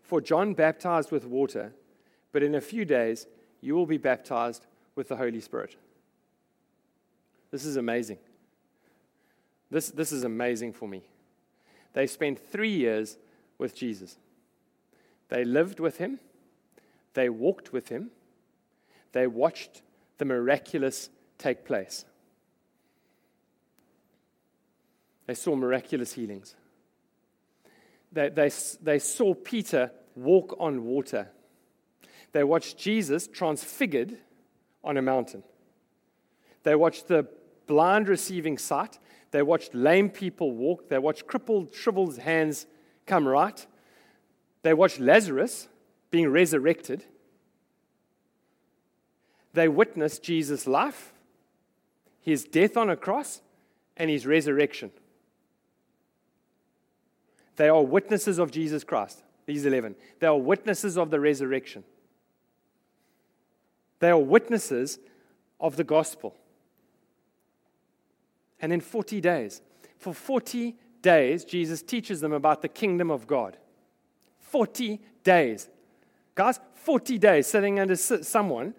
For 0.03 0.21
John 0.21 0.55
baptized 0.55 1.11
with 1.11 1.27
water, 1.27 1.73
but 2.33 2.43
in 2.43 2.55
a 2.55 2.61
few 2.61 2.85
days 2.85 3.27
you 3.61 3.75
will 3.75 3.87
be 3.87 3.99
baptized 3.99 4.67
with 4.95 5.09
the 5.09 5.17
Holy 5.17 5.41
Spirit. 5.41 5.77
This 7.51 7.65
is 7.65 7.77
amazing. 7.77 8.19
This, 9.71 9.91
this 9.91 10.13
is 10.13 10.25
amazing 10.25 10.73
for 10.73 10.89
me. 10.89 11.03
They 11.93 12.07
spent 12.07 12.39
three 12.39 12.71
years 12.71 13.19
with 13.59 13.75
Jesus. 13.75 14.17
They 15.29 15.45
lived 15.45 15.81
with 15.81 15.99
him, 15.99 16.21
they 17.15 17.29
walked 17.29 17.73
with 17.73 17.89
him, 17.89 18.11
they 19.13 19.27
watched 19.27 19.83
the 20.19 20.25
miraculous 20.25 21.11
take 21.39 21.65
place. 21.65 22.05
They 25.27 25.35
saw 25.35 25.55
miraculous 25.55 26.15
healings. 26.15 26.55
They, 28.11 28.31
they, 28.31 28.51
they 28.81 28.99
saw 28.99 29.35
Peter 29.35 29.91
walk 30.15 30.57
on 30.59 30.85
water. 30.85 31.29
They 32.33 32.45
watched 32.45 32.79
Jesus 32.79 33.27
transfigured 33.27 34.17
on 34.83 34.97
a 34.97 35.03
mountain. 35.03 35.43
They 36.63 36.75
watched 36.75 37.09
the 37.09 37.29
blind 37.69 38.09
receiving 38.09 38.59
sight. 38.59 38.99
They 39.31 39.43
watched 39.43 39.75
lame 39.75 40.11
people 40.11 40.51
walk. 40.51 40.89
They 40.89 40.99
watched 40.99 41.29
crippled, 41.29 41.73
shriveled 41.73 42.19
hands 42.19 42.67
come 43.07 43.29
right. 43.29 43.65
They 44.63 44.75
watched 44.75 44.99
Lazarus 44.99 45.69
being 46.11 46.29
resurrected. 46.29 47.05
They 49.53 49.69
witnessed 49.69 50.23
Jesus' 50.23 50.67
life, 50.67 51.13
his 52.21 52.45
death 52.45 52.77
on 52.77 52.91
a 52.91 52.97
cross, 52.97 53.41
and 53.97 54.11
his 54.11 54.27
resurrection. 54.27 54.91
They 57.57 57.69
are 57.69 57.83
witnesses 57.83 58.39
of 58.39 58.51
Jesus 58.51 58.85
Christ, 58.85 59.23
these 59.47 59.67
11. 59.67 59.97
They 60.21 60.27
are 60.27 60.39
witnesses 60.39 60.97
of 60.97 61.11
the 61.11 61.19
resurrection. 61.19 61.83
They 63.99 64.11
are 64.11 64.19
witnesses 64.19 64.99
of 65.61 65.77
the 65.77 65.85
gospel. 65.85 66.37
And 68.61 68.73
then 68.73 68.81
40 68.81 69.21
days. 69.21 69.63
For 69.99 70.13
40 70.13 70.77
days, 71.03 71.45
Jesus 71.45 71.83
teaches 71.83 72.21
them 72.21 72.33
about 72.33 72.63
the 72.63 72.69
kingdom 72.69 73.11
of 73.11 73.27
God. 73.27 73.57
40 74.41 75.01
days. 75.23 75.69
Guys, 76.35 76.61
40 76.75 77.19
days 77.19 77.47
sitting 77.47 77.81
under 77.81 77.97
someone 77.97 78.75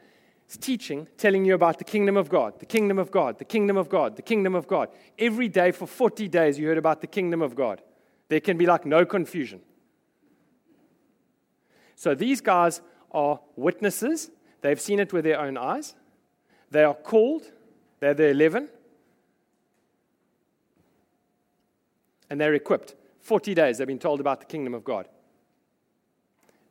teaching, 0.58 1.08
telling 1.18 1.46
you 1.46 1.54
about 1.54 1.78
the 1.78 1.84
kingdom 1.84 2.18
of 2.18 2.28
God, 2.28 2.60
the 2.60 2.66
kingdom 2.66 2.98
of 2.98 3.12
God, 3.12 3.38
the 3.38 3.46
kingdom 3.46 3.78
of 3.78 3.88
God, 3.88 4.16
the 4.16 4.22
kingdom 4.22 4.56
of 4.56 4.68
God. 4.68 4.90
Every 5.18 5.48
day 5.48 5.72
for 5.72 5.86
40 5.86 6.28
days, 6.28 6.58
you 6.58 6.68
heard 6.68 6.78
about 6.78 7.02
the 7.02 7.08
kingdom 7.08 7.42
of 7.42 7.56
God. 7.56 7.82
There 8.30 8.40
can 8.40 8.58
be 8.58 8.66
like 8.66 8.86
no 8.86 9.06
confusion. 9.06 9.62
So 11.96 12.16
these 12.16 12.42
guys 12.42 12.82
are 13.12 13.40
witnesses. 13.56 14.32
They've 14.62 14.80
seen 14.80 15.00
it 15.00 15.14
with 15.14 15.26
their 15.26 15.40
own 15.40 15.58
eyes. 15.58 15.96
They 16.72 16.84
are 16.84 16.94
called. 16.94 17.52
They're 18.00 18.14
the 18.14 18.30
11. 18.30 18.70
And 22.30 22.40
they're 22.40 22.54
equipped. 22.54 22.96
40 23.22 23.54
days 23.54 23.78
they've 23.78 23.88
been 23.88 24.00
told 24.00 24.20
about 24.20 24.40
the 24.40 24.46
kingdom 24.46 24.74
of 24.74 24.84
God. 24.84 25.08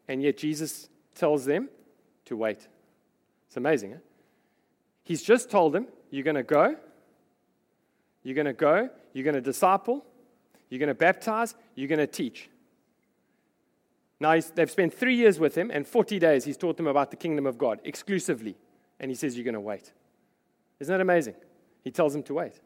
And 0.06 0.22
yet 0.22 0.38
Jesus 0.38 0.88
tells 1.14 1.44
them 1.44 1.68
to 2.24 2.36
wait. 2.36 2.66
It's 3.46 3.56
amazing. 3.56 3.98
He's 5.04 5.22
just 5.22 5.50
told 5.50 5.72
them, 5.72 5.86
You're 6.10 6.24
going 6.24 6.36
to 6.36 6.42
go, 6.42 6.76
you're 8.22 8.34
going 8.34 8.46
to 8.46 8.52
go, 8.52 8.90
you're 9.12 9.24
going 9.24 9.34
to 9.34 9.40
disciple, 9.40 10.04
you're 10.68 10.78
going 10.78 10.88
to 10.88 10.94
baptize, 10.94 11.54
you're 11.74 11.88
going 11.88 11.98
to 11.98 12.06
teach. 12.06 12.50
Now, 14.20 14.38
they've 14.54 14.70
spent 14.70 14.92
three 14.92 15.14
years 15.14 15.38
with 15.38 15.54
him, 15.56 15.70
and 15.70 15.86
40 15.86 16.18
days 16.18 16.44
he's 16.44 16.56
taught 16.56 16.76
them 16.76 16.88
about 16.88 17.10
the 17.10 17.16
kingdom 17.16 17.46
of 17.46 17.56
God 17.56 17.80
exclusively. 17.84 18.56
And 18.98 19.10
he 19.10 19.14
says, 19.14 19.36
You're 19.36 19.44
going 19.44 19.54
to 19.54 19.60
wait. 19.60 19.92
Isn't 20.80 20.92
that 20.92 21.00
amazing? 21.00 21.34
He 21.82 21.90
tells 21.90 22.12
them 22.12 22.22
to 22.24 22.34
wait. 22.34 22.60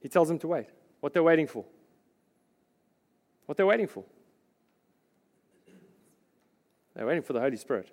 He 0.00 0.08
tells 0.08 0.28
them 0.28 0.38
to 0.38 0.48
wait. 0.48 0.68
What 1.00 1.12
they're 1.12 1.22
waiting 1.22 1.46
for. 1.46 1.64
What 3.46 3.56
they're 3.56 3.66
waiting 3.66 3.86
for. 3.86 4.04
They're 6.94 7.06
waiting 7.06 7.22
for 7.22 7.32
the 7.32 7.40
Holy 7.40 7.56
Spirit. 7.56 7.90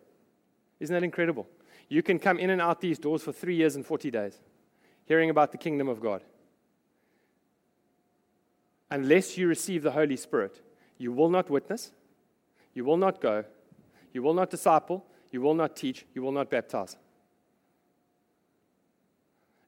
Isn't 0.80 0.94
that 0.94 1.04
incredible? 1.04 1.48
You 1.88 2.02
can 2.02 2.18
come 2.18 2.40
in 2.40 2.50
and 2.50 2.62
out 2.62 2.82
these 2.82 2.98
doors 2.98 3.22
for 3.22 3.32
three 3.32 3.56
years 3.56 3.76
and 3.76 3.86
40 3.86 4.10
days, 4.10 4.40
hearing 5.06 5.30
about 5.30 5.52
the 5.52 5.58
kingdom 5.58 5.88
of 5.88 6.02
God. 6.02 6.24
Unless 8.90 9.38
you 9.38 9.48
receive 9.48 9.84
the 9.84 9.92
Holy 9.92 10.18
Spirit, 10.18 10.62
you 10.98 11.12
will 11.12 11.30
not 11.30 11.50
witness, 11.50 11.92
you 12.74 12.84
will 12.84 12.98
not 12.98 13.22
go, 13.22 13.46
you 14.14 14.24
will 14.24 14.34
not 14.34 14.50
disciple, 14.50 15.06
you 15.32 15.42
will 15.42 15.54
not 15.54 15.76
teach, 15.76 16.06
you 16.14 16.22
will 16.22 16.32
not 16.32 16.50
baptize. 16.50 16.98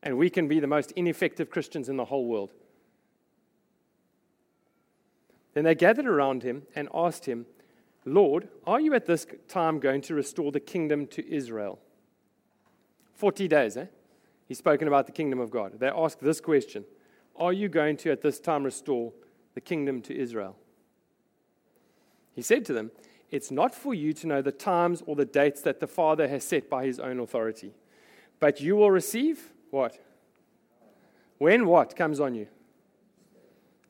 And 0.02 0.18
we 0.18 0.30
can 0.30 0.48
be 0.48 0.60
the 0.60 0.68
most 0.68 0.92
ineffective 0.94 1.50
Christians 1.50 1.90
in 1.90 1.98
the 1.98 2.06
whole 2.06 2.26
world 2.26 2.54
then 5.58 5.64
they 5.64 5.74
gathered 5.74 6.06
around 6.06 6.44
him 6.44 6.68
and 6.76 6.88
asked 6.94 7.26
him, 7.26 7.48
Lord, 8.06 8.48
are 8.68 8.80
you 8.80 8.94
at 8.94 9.08
this 9.08 9.26
time 9.48 9.80
going 9.80 10.02
to 10.02 10.14
restore 10.14 10.52
the 10.52 10.60
kingdom 10.60 11.08
to 11.08 11.28
Israel? 11.28 11.80
40 13.16 13.48
days, 13.48 13.76
eh? 13.76 13.88
He's 14.46 14.60
spoken 14.60 14.88
about 14.88 15.08
the 15.08 15.12
kingdom 15.12 15.40
of 15.40 15.50
God. 15.50 15.80
They 15.80 15.88
ask 15.88 16.20
this 16.20 16.40
question 16.40 16.86
Are 17.36 17.52
you 17.52 17.70
going 17.70 17.98
to 17.98 18.12
at 18.12 18.22
this 18.22 18.40
time 18.40 18.66
restore 18.66 19.14
the 19.56 19.62
kingdom 19.62 20.04
to 20.04 20.16
Israel? 20.16 20.56
He 22.34 22.44
said 22.44 22.64
to 22.66 22.74
them, 22.74 22.92
It's 23.32 23.50
not 23.50 23.74
for 23.74 23.96
you 23.96 24.14
to 24.14 24.28
know 24.28 24.44
the 24.44 24.52
times 24.52 25.02
or 25.08 25.16
the 25.16 25.26
dates 25.26 25.64
that 25.64 25.80
the 25.80 25.88
Father 25.88 26.28
has 26.28 26.44
set 26.44 26.70
by 26.70 26.86
his 26.86 27.00
own 27.00 27.20
authority, 27.20 27.74
but 28.40 28.62
you 28.62 28.76
will 28.76 28.92
receive 28.92 29.54
what? 29.72 29.98
When 31.40 31.66
what 31.66 31.96
comes 31.96 32.20
on 32.20 32.36
you? 32.36 32.46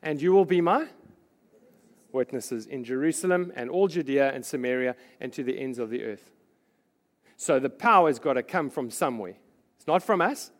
And 0.01 0.21
you 0.21 0.31
will 0.31 0.45
be 0.45 0.61
my 0.61 0.87
witnesses 2.11 2.65
in 2.65 2.83
Jerusalem 2.83 3.51
and 3.55 3.69
all 3.69 3.87
Judea 3.87 4.31
and 4.33 4.45
Samaria 4.45 4.95
and 5.19 5.31
to 5.33 5.43
the 5.43 5.57
ends 5.57 5.79
of 5.79 5.89
the 5.89 6.03
earth. 6.03 6.31
So 7.35 7.59
the 7.59 7.69
power's 7.69 8.19
got 8.19 8.33
to 8.33 8.43
come 8.43 8.69
from 8.69 8.89
somewhere. 8.89 9.35
It's 9.77 9.87
not 9.87 10.01
from 10.03 10.21
us. 10.21 10.51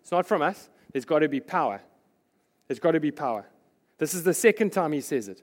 It's 0.00 0.10
not 0.10 0.26
from 0.26 0.42
us. 0.42 0.70
There's 0.92 1.04
got 1.04 1.20
to 1.20 1.28
be 1.28 1.40
power. 1.40 1.82
There's 2.68 2.80
got 2.80 2.92
to 2.92 3.00
be 3.00 3.10
power. 3.10 3.46
This 3.98 4.14
is 4.14 4.24
the 4.24 4.34
second 4.34 4.70
time 4.70 4.92
he 4.92 5.00
says 5.00 5.28
it. 5.28 5.42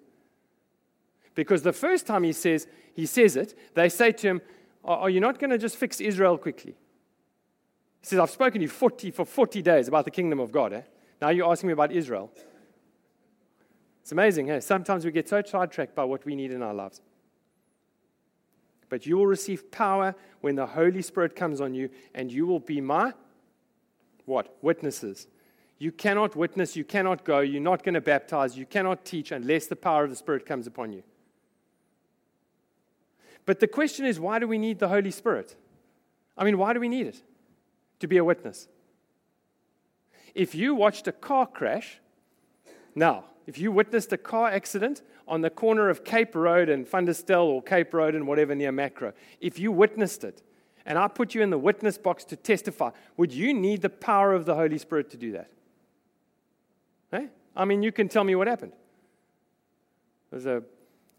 Because 1.35 1.61
the 1.61 1.73
first 1.73 2.05
time 2.05 2.23
he 2.23 2.33
says 2.33 2.67
he 2.93 3.05
says 3.05 3.37
it, 3.37 3.57
they 3.75 3.87
say 3.87 4.11
to 4.11 4.27
him, 4.27 4.41
Are 4.83 5.09
you 5.09 5.19
not 5.19 5.39
going 5.39 5.51
to 5.51 5.57
just 5.57 5.77
fix 5.77 6.01
Israel 6.01 6.37
quickly? 6.37 6.75
He 8.01 8.07
says, 8.07 8.19
I've 8.19 8.29
spoken 8.29 8.59
to 8.59 8.63
you 8.63 8.69
40, 8.69 9.11
for 9.11 9.25
40 9.25 9.61
days 9.61 9.87
about 9.87 10.05
the 10.05 10.11
kingdom 10.11 10.39
of 10.39 10.51
God. 10.51 10.73
Eh? 10.73 10.81
Now 11.21 11.29
you're 11.29 11.49
asking 11.49 11.67
me 11.67 11.73
about 11.73 11.91
Israel. 11.91 12.31
It's 14.09 14.11
amazing. 14.11 14.49
Eh? 14.49 14.59
Sometimes 14.59 15.05
we 15.05 15.11
get 15.11 15.29
so 15.29 15.43
sidetracked 15.45 15.93
by 15.93 16.03
what 16.03 16.25
we 16.25 16.33
need 16.33 16.51
in 16.51 16.63
our 16.63 16.73
lives. 16.73 16.99
But 18.89 19.05
you 19.05 19.17
will 19.17 19.27
receive 19.27 19.69
power 19.69 20.15
when 20.41 20.55
the 20.55 20.65
Holy 20.65 21.03
Spirit 21.03 21.35
comes 21.35 21.61
on 21.61 21.75
you, 21.75 21.91
and 22.15 22.31
you 22.31 22.47
will 22.47 22.59
be 22.59 22.81
my 22.81 23.13
what? 24.25 24.57
Witnesses. 24.63 25.27
You 25.77 25.91
cannot 25.91 26.35
witness, 26.35 26.75
you 26.75 26.83
cannot 26.83 27.23
go, 27.23 27.41
you're 27.41 27.61
not 27.61 27.83
going 27.83 27.93
to 27.93 28.01
baptize, 28.01 28.57
you 28.57 28.65
cannot 28.65 29.05
teach 29.05 29.31
unless 29.31 29.67
the 29.67 29.75
power 29.75 30.05
of 30.05 30.09
the 30.09 30.15
Spirit 30.15 30.43
comes 30.43 30.65
upon 30.65 30.91
you. 30.91 31.03
But 33.45 33.59
the 33.59 33.67
question 33.67 34.07
is, 34.07 34.19
why 34.19 34.39
do 34.39 34.47
we 34.47 34.57
need 34.57 34.79
the 34.79 34.87
Holy 34.87 35.11
Spirit? 35.11 35.55
I 36.35 36.45
mean, 36.45 36.57
why 36.57 36.73
do 36.73 36.79
we 36.79 36.89
need 36.89 37.05
it? 37.05 37.21
To 37.99 38.07
be 38.07 38.17
a 38.17 38.23
witness. 38.23 38.69
If 40.33 40.55
you 40.55 40.73
watched 40.73 41.07
a 41.07 41.11
car 41.11 41.45
crash, 41.45 41.99
now, 42.95 43.25
if 43.49 43.57
you 43.57 43.71
witnessed 43.71 44.13
a 44.13 44.17
car 44.17 44.47
accident 44.51 45.01
on 45.27 45.41
the 45.41 45.49
corner 45.49 45.89
of 45.89 46.03
Cape 46.03 46.35
Road 46.35 46.69
and 46.69 46.85
Fundestel 46.85 47.45
or 47.45 47.63
Cape 47.63 47.95
Road 47.95 48.13
and 48.13 48.27
whatever 48.27 48.53
near 48.53 48.71
Makro, 48.71 49.11
if 49.41 49.57
you 49.57 49.71
witnessed 49.71 50.23
it, 50.23 50.43
and 50.85 50.99
I 50.99 51.07
put 51.07 51.33
you 51.33 51.41
in 51.41 51.49
the 51.49 51.57
witness 51.57 51.97
box 51.97 52.23
to 52.25 52.35
testify, 52.35 52.91
would 53.17 53.33
you 53.33 53.51
need 53.55 53.81
the 53.81 53.89
power 53.89 54.35
of 54.35 54.45
the 54.45 54.53
Holy 54.53 54.77
Spirit 54.77 55.09
to 55.09 55.17
do 55.17 55.31
that? 55.31 55.49
I 57.55 57.65
mean, 57.65 57.81
you 57.81 57.91
can 57.91 58.07
tell 58.07 58.23
me 58.23 58.35
what 58.35 58.47
happened. 58.47 58.73
There's 60.29 60.45
a 60.45 60.61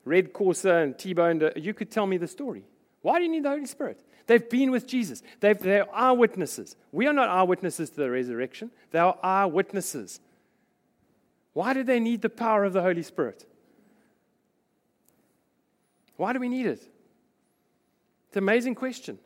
red 0.05 0.33
Corsa 0.33 0.85
and 0.85 0.97
T-boned. 0.97 1.53
You 1.57 1.75
could 1.75 1.91
tell 1.91 2.07
me 2.07 2.17
the 2.17 2.29
story. 2.29 2.63
Why 3.03 3.19
do 3.19 3.25
you 3.25 3.31
need 3.31 3.43
the 3.43 3.51
Holy 3.51 3.67
Spirit? 3.67 4.01
They've 4.29 4.49
been 4.49 4.71
with 4.71 4.87
Jesus. 4.87 5.25
They 5.41 5.83
are 5.93 6.15
witnesses. 6.15 6.77
We 6.93 7.09
are 7.09 7.13
not 7.13 7.29
eyewitnesses 7.29 7.91
to 7.91 7.97
the 7.97 8.09
resurrection. 8.09 8.71
They 8.93 9.01
are 9.01 9.19
eyewitnesses. 9.21 10.21
Why 11.53 11.75
do 11.75 11.83
they 11.83 12.01
need 12.01 12.23
the 12.23 12.29
power 12.29 12.65
of 12.65 12.73
the 12.73 12.83
Holy 12.83 13.03
Spirit? 13.03 13.45
Why 16.17 16.33
do 16.33 16.39
we 16.39 16.49
need 16.49 16.67
it? 16.67 16.83
It's 18.29 18.37
an 18.37 18.43
amazing 18.45 18.75
question. 18.75 19.19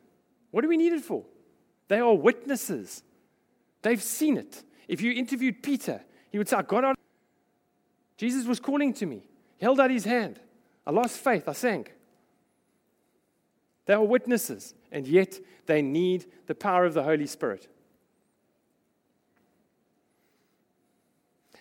What 0.51 0.61
do 0.61 0.69
we 0.69 0.77
need 0.77 0.93
it 0.93 1.03
for? 1.03 1.25
They 1.87 1.99
are 1.99 2.15
witnesses. 2.15 3.03
They've 3.81 4.01
seen 4.01 4.37
it. 4.37 4.63
If 4.87 5.01
you 5.01 5.11
interviewed 5.11 5.61
Peter, 5.61 6.01
he 6.31 6.37
would 6.37 6.49
say, 6.49 6.57
I 6.57 6.61
got 6.61 6.83
out. 6.83 6.95
Jesus 8.17 8.47
was 8.47 8.59
calling 8.59 8.93
to 8.93 9.05
me. 9.05 9.27
He 9.57 9.65
held 9.65 9.79
out 9.79 9.91
his 9.91 10.05
hand. 10.05 10.39
I 10.87 10.91
lost 10.91 11.17
faith. 11.17 11.47
I 11.47 11.53
sank. 11.53 11.93
They 13.85 13.93
are 13.93 14.03
witnesses, 14.03 14.73
and 14.91 15.07
yet 15.07 15.39
they 15.65 15.81
need 15.81 16.25
the 16.47 16.55
power 16.55 16.85
of 16.85 16.93
the 16.93 17.03
Holy 17.03 17.27
Spirit. 17.27 17.67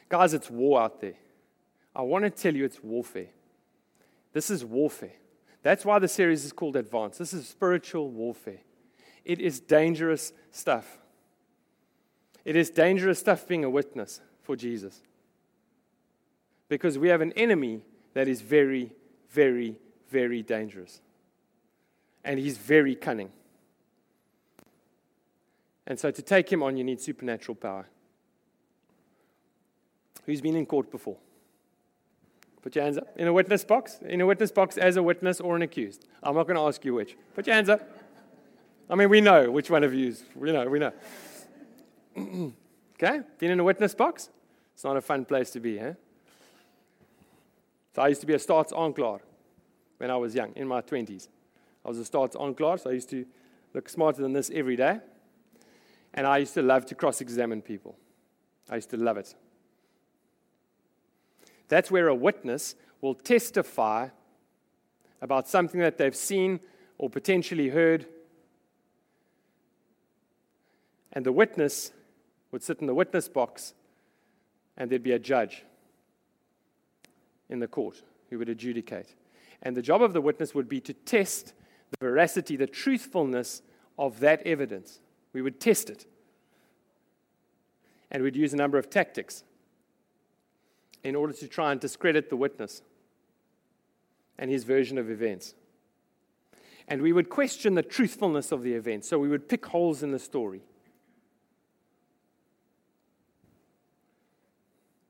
Guys, 0.09 0.35
it's 0.35 0.51
war 0.51 0.83
out 0.83 1.01
there. 1.01 1.15
I 1.95 2.03
want 2.03 2.25
to 2.25 2.31
tell 2.31 2.55
you 2.55 2.65
it's 2.65 2.83
warfare. 2.83 3.29
This 4.33 4.51
is 4.51 4.65
warfare. 4.65 5.15
That's 5.63 5.85
why 5.85 5.99
the 5.99 6.09
series 6.09 6.45
is 6.45 6.53
called 6.53 6.77
Advance. 6.77 7.19
This 7.19 7.33
is 7.33 7.49
spiritual 7.49 8.11
warfare. 8.11 8.61
It 9.25 9.41
is 9.41 9.61
dangerous 9.61 10.33
stuff. 10.51 10.99
It 12.45 12.57
is 12.57 12.69
dangerous 12.69 13.19
stuff 13.19 13.49
being 13.49 13.65
a 13.65 13.71
witness 13.71 14.21
for 14.43 14.57
Jesus. 14.57 15.01
Because 16.69 16.99
we 16.99 17.09
have 17.09 17.23
an 17.23 17.33
enemy 17.33 17.81
that 18.13 18.29
is 18.29 18.43
very, 18.43 18.93
very, 19.31 19.79
very 20.11 20.43
dangerous. 20.43 21.01
And 22.25 22.39
he's 22.39 22.59
very 22.59 22.95
cunning. 22.95 23.31
And 25.87 25.99
so 25.99 26.11
to 26.11 26.23
take 26.23 26.51
him 26.51 26.63
on, 26.63 26.77
you 26.77 26.85
need 26.85 27.01
supernatural 27.01 27.55
power. 27.55 27.87
Who's 30.27 30.41
been 30.41 30.57
in 30.57 30.67
court 30.67 30.91
before? 30.91 31.17
Put 32.63 32.75
your 32.77 32.85
hands 32.85 32.97
up. 32.97 33.09
In 33.17 33.29
a 33.29 33.33
witness 33.33 33.63
box? 33.63 33.99
In 34.07 34.21
a 34.23 34.27
witness 34.27 34.51
box 34.51 34.79
as 34.79 34.97
a 34.97 35.03
witness 35.03 35.39
or 35.39 35.55
an 35.55 35.63
accused? 35.63 36.07
I'm 36.23 36.35
not 36.35 36.47
going 36.47 36.57
to 36.57 36.63
ask 36.63 36.83
you 36.85 36.95
which. 36.95 37.15
Put 37.35 37.47
your 37.47 37.55
hands 37.55 37.69
up. 37.69 37.83
I 38.89 38.95
mean, 38.95 39.11
we 39.11 39.21
know 39.21 39.51
which 39.51 39.71
one 39.71 39.85
of 39.85 39.93
you 39.93 40.09
is. 40.09 40.25
We 40.35 40.51
know, 40.51 40.67
we 40.67 40.79
know. 40.79 40.93
okay? 42.95 43.21
Been 43.39 43.51
in 43.51 43.61
a 43.61 43.65
witness 43.65 43.95
box? 43.95 44.31
It's 44.73 44.85
not 44.85 44.97
a 44.97 45.03
fun 45.03 45.27
place 45.27 45.51
to 45.51 45.61
be, 45.61 45.79
eh? 45.79 45.93
So 47.95 48.03
I 48.03 48.09
used 48.09 48.23
to 48.23 48.27
be 48.27 48.35
a 48.35 48.39
starts 48.39 48.73
staatsaanklaer 48.73 49.21
when 49.99 50.11
I 50.11 50.17
was 50.17 50.35
young, 50.35 50.53
in 50.57 50.67
my 50.67 50.81
20s. 50.81 51.29
I 51.85 51.89
was 51.89 51.99
a 51.99 52.05
starts 52.05 52.35
staatsaanklaer, 52.35 52.81
so 52.81 52.91
I 52.91 52.95
used 52.95 53.11
to 53.11 53.27
look 53.75 53.89
smarter 53.91 54.23
than 54.23 54.33
this 54.33 54.51
every 54.55 54.77
day. 54.77 55.01
And 56.15 56.27
I 56.27 56.39
used 56.39 56.55
to 56.55 56.63
love 56.63 56.87
to 56.87 56.95
cross 56.95 57.21
examine 57.21 57.61
people. 57.61 57.97
I 58.71 58.77
used 58.77 58.91
to 58.91 58.97
love 58.97 59.19
it. 59.19 59.35
That's 61.75 61.91
where 61.91 62.07
a 62.07 62.15
witness 62.15 62.77
will 63.01 63.17
testify 63.17 64.11
about 65.21 65.49
something 65.49 65.81
that 65.81 65.99
they've 65.99 66.15
seen 66.15 66.61
or 66.99 67.11
potentially 67.11 67.69
heard. 67.69 68.07
And 71.13 71.27
the 71.27 71.33
witness 71.33 71.91
would 72.53 72.63
sit 72.63 72.79
in 72.79 72.87
the 72.87 72.95
witness 72.95 73.29
box, 73.29 73.75
and 74.77 74.89
there'd 74.89 75.03
be 75.03 75.11
a 75.11 75.19
judge 75.19 75.65
in 77.49 77.59
the 77.59 77.67
court 77.67 78.03
who 78.31 78.39
would 78.39 78.49
adjudicate. 78.49 79.13
And 79.61 79.77
the 79.77 79.83
job 79.83 80.01
of 80.01 80.13
the 80.13 80.21
witness 80.21 80.55
would 80.55 80.69
be 80.69 80.81
to 80.83 80.93
test 80.93 81.55
the 81.91 81.97
veracity, 82.07 82.55
the 82.55 82.69
truthfulness 82.69 83.63
of 83.99 84.21
that 84.21 84.47
evidence. 84.47 85.01
We 85.33 85.43
would 85.43 85.59
test 85.59 85.91
it. 85.91 86.07
And 88.13 88.23
we'd 88.23 88.37
use 88.37 88.53
a 88.53 88.59
number 88.59 88.79
of 88.79 88.91
tactics 88.91 89.43
in 91.05 91.15
order 91.15 91.35
to 91.35 91.47
try 91.47 91.71
and 91.71 91.81
discredit 91.81 92.31
the 92.31 92.37
witness 92.37 92.83
and 94.39 94.51
his 94.51 94.65
version 94.65 94.99
of 94.99 95.11
events. 95.11 95.55
And 96.89 97.01
we 97.03 97.13
would 97.13 97.29
question 97.29 97.75
the 97.75 97.83
truthfulness 97.83 98.51
of 98.51 98.63
the 98.63 98.73
event, 98.73 99.05
so 99.05 99.19
we 99.19 99.29
would 99.29 99.49
pick 99.49 99.67
holes 99.67 100.03
in 100.03 100.11
the 100.11 100.19
story. 100.19 100.63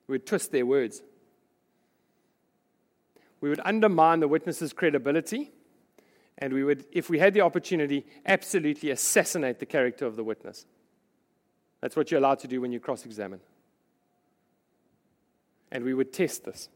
We 0.06 0.14
would 0.14 0.26
twist 0.26 0.52
their 0.52 0.66
words. 0.66 1.02
We 3.40 3.48
would 3.48 3.60
undermine 3.64 4.20
the 4.20 4.28
witness's 4.28 4.72
credibility, 4.72 5.52
and 6.38 6.52
we 6.52 6.64
would, 6.64 6.84
if 6.92 7.08
we 7.08 7.18
had 7.18 7.34
the 7.34 7.40
opportunity, 7.40 8.04
absolutely 8.26 8.90
assassinate 8.90 9.58
the 9.58 9.66
character 9.66 10.06
of 10.06 10.16
the 10.16 10.24
witness. 10.24 10.66
That's 11.80 11.96
what 11.96 12.10
you're 12.10 12.18
allowed 12.18 12.40
to 12.40 12.48
do 12.48 12.60
when 12.60 12.72
you 12.72 12.80
cross 12.80 13.04
examine 13.04 13.40
and 15.74 15.84
we 15.84 15.92
would 15.92 16.12
test 16.12 16.44
this. 16.44 16.70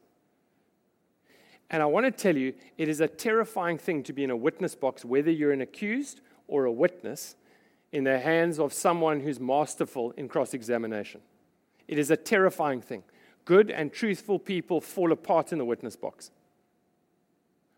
And 1.70 1.82
I 1.82 1.86
want 1.86 2.04
to 2.04 2.10
tell 2.10 2.36
you, 2.36 2.52
it 2.76 2.88
is 2.88 3.00
a 3.00 3.08
terrifying 3.08 3.78
thing 3.78 4.02
to 4.02 4.12
be 4.12 4.24
in 4.24 4.30
a 4.30 4.36
witness 4.36 4.74
box, 4.74 5.04
whether 5.04 5.30
you're 5.30 5.52
an 5.52 5.60
accused 5.60 6.20
or 6.48 6.64
a 6.64 6.72
witness, 6.72 7.36
in 7.92 8.04
the 8.04 8.18
hands 8.18 8.58
of 8.58 8.72
someone 8.72 9.20
who's 9.20 9.38
masterful 9.38 10.10
in 10.16 10.28
cross 10.28 10.52
examination. 10.52 11.20
It 11.86 11.98
is 11.98 12.10
a 12.10 12.16
terrifying 12.16 12.82
thing. 12.82 13.02
Good 13.44 13.70
and 13.70 13.92
truthful 13.92 14.38
people 14.38 14.80
fall 14.80 15.12
apart 15.12 15.52
in 15.52 15.58
the 15.58 15.64
witness 15.64 15.96
box. 15.96 16.30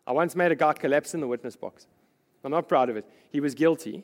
I 0.07 0.11
once 0.13 0.35
made 0.35 0.51
a 0.51 0.55
guy 0.55 0.73
collapse 0.73 1.13
in 1.13 1.21
the 1.21 1.27
witness 1.27 1.55
box. 1.55 1.87
I'm 2.43 2.51
not 2.51 2.67
proud 2.67 2.89
of 2.89 2.97
it. 2.97 3.05
He 3.29 3.39
was 3.39 3.53
guilty, 3.53 4.03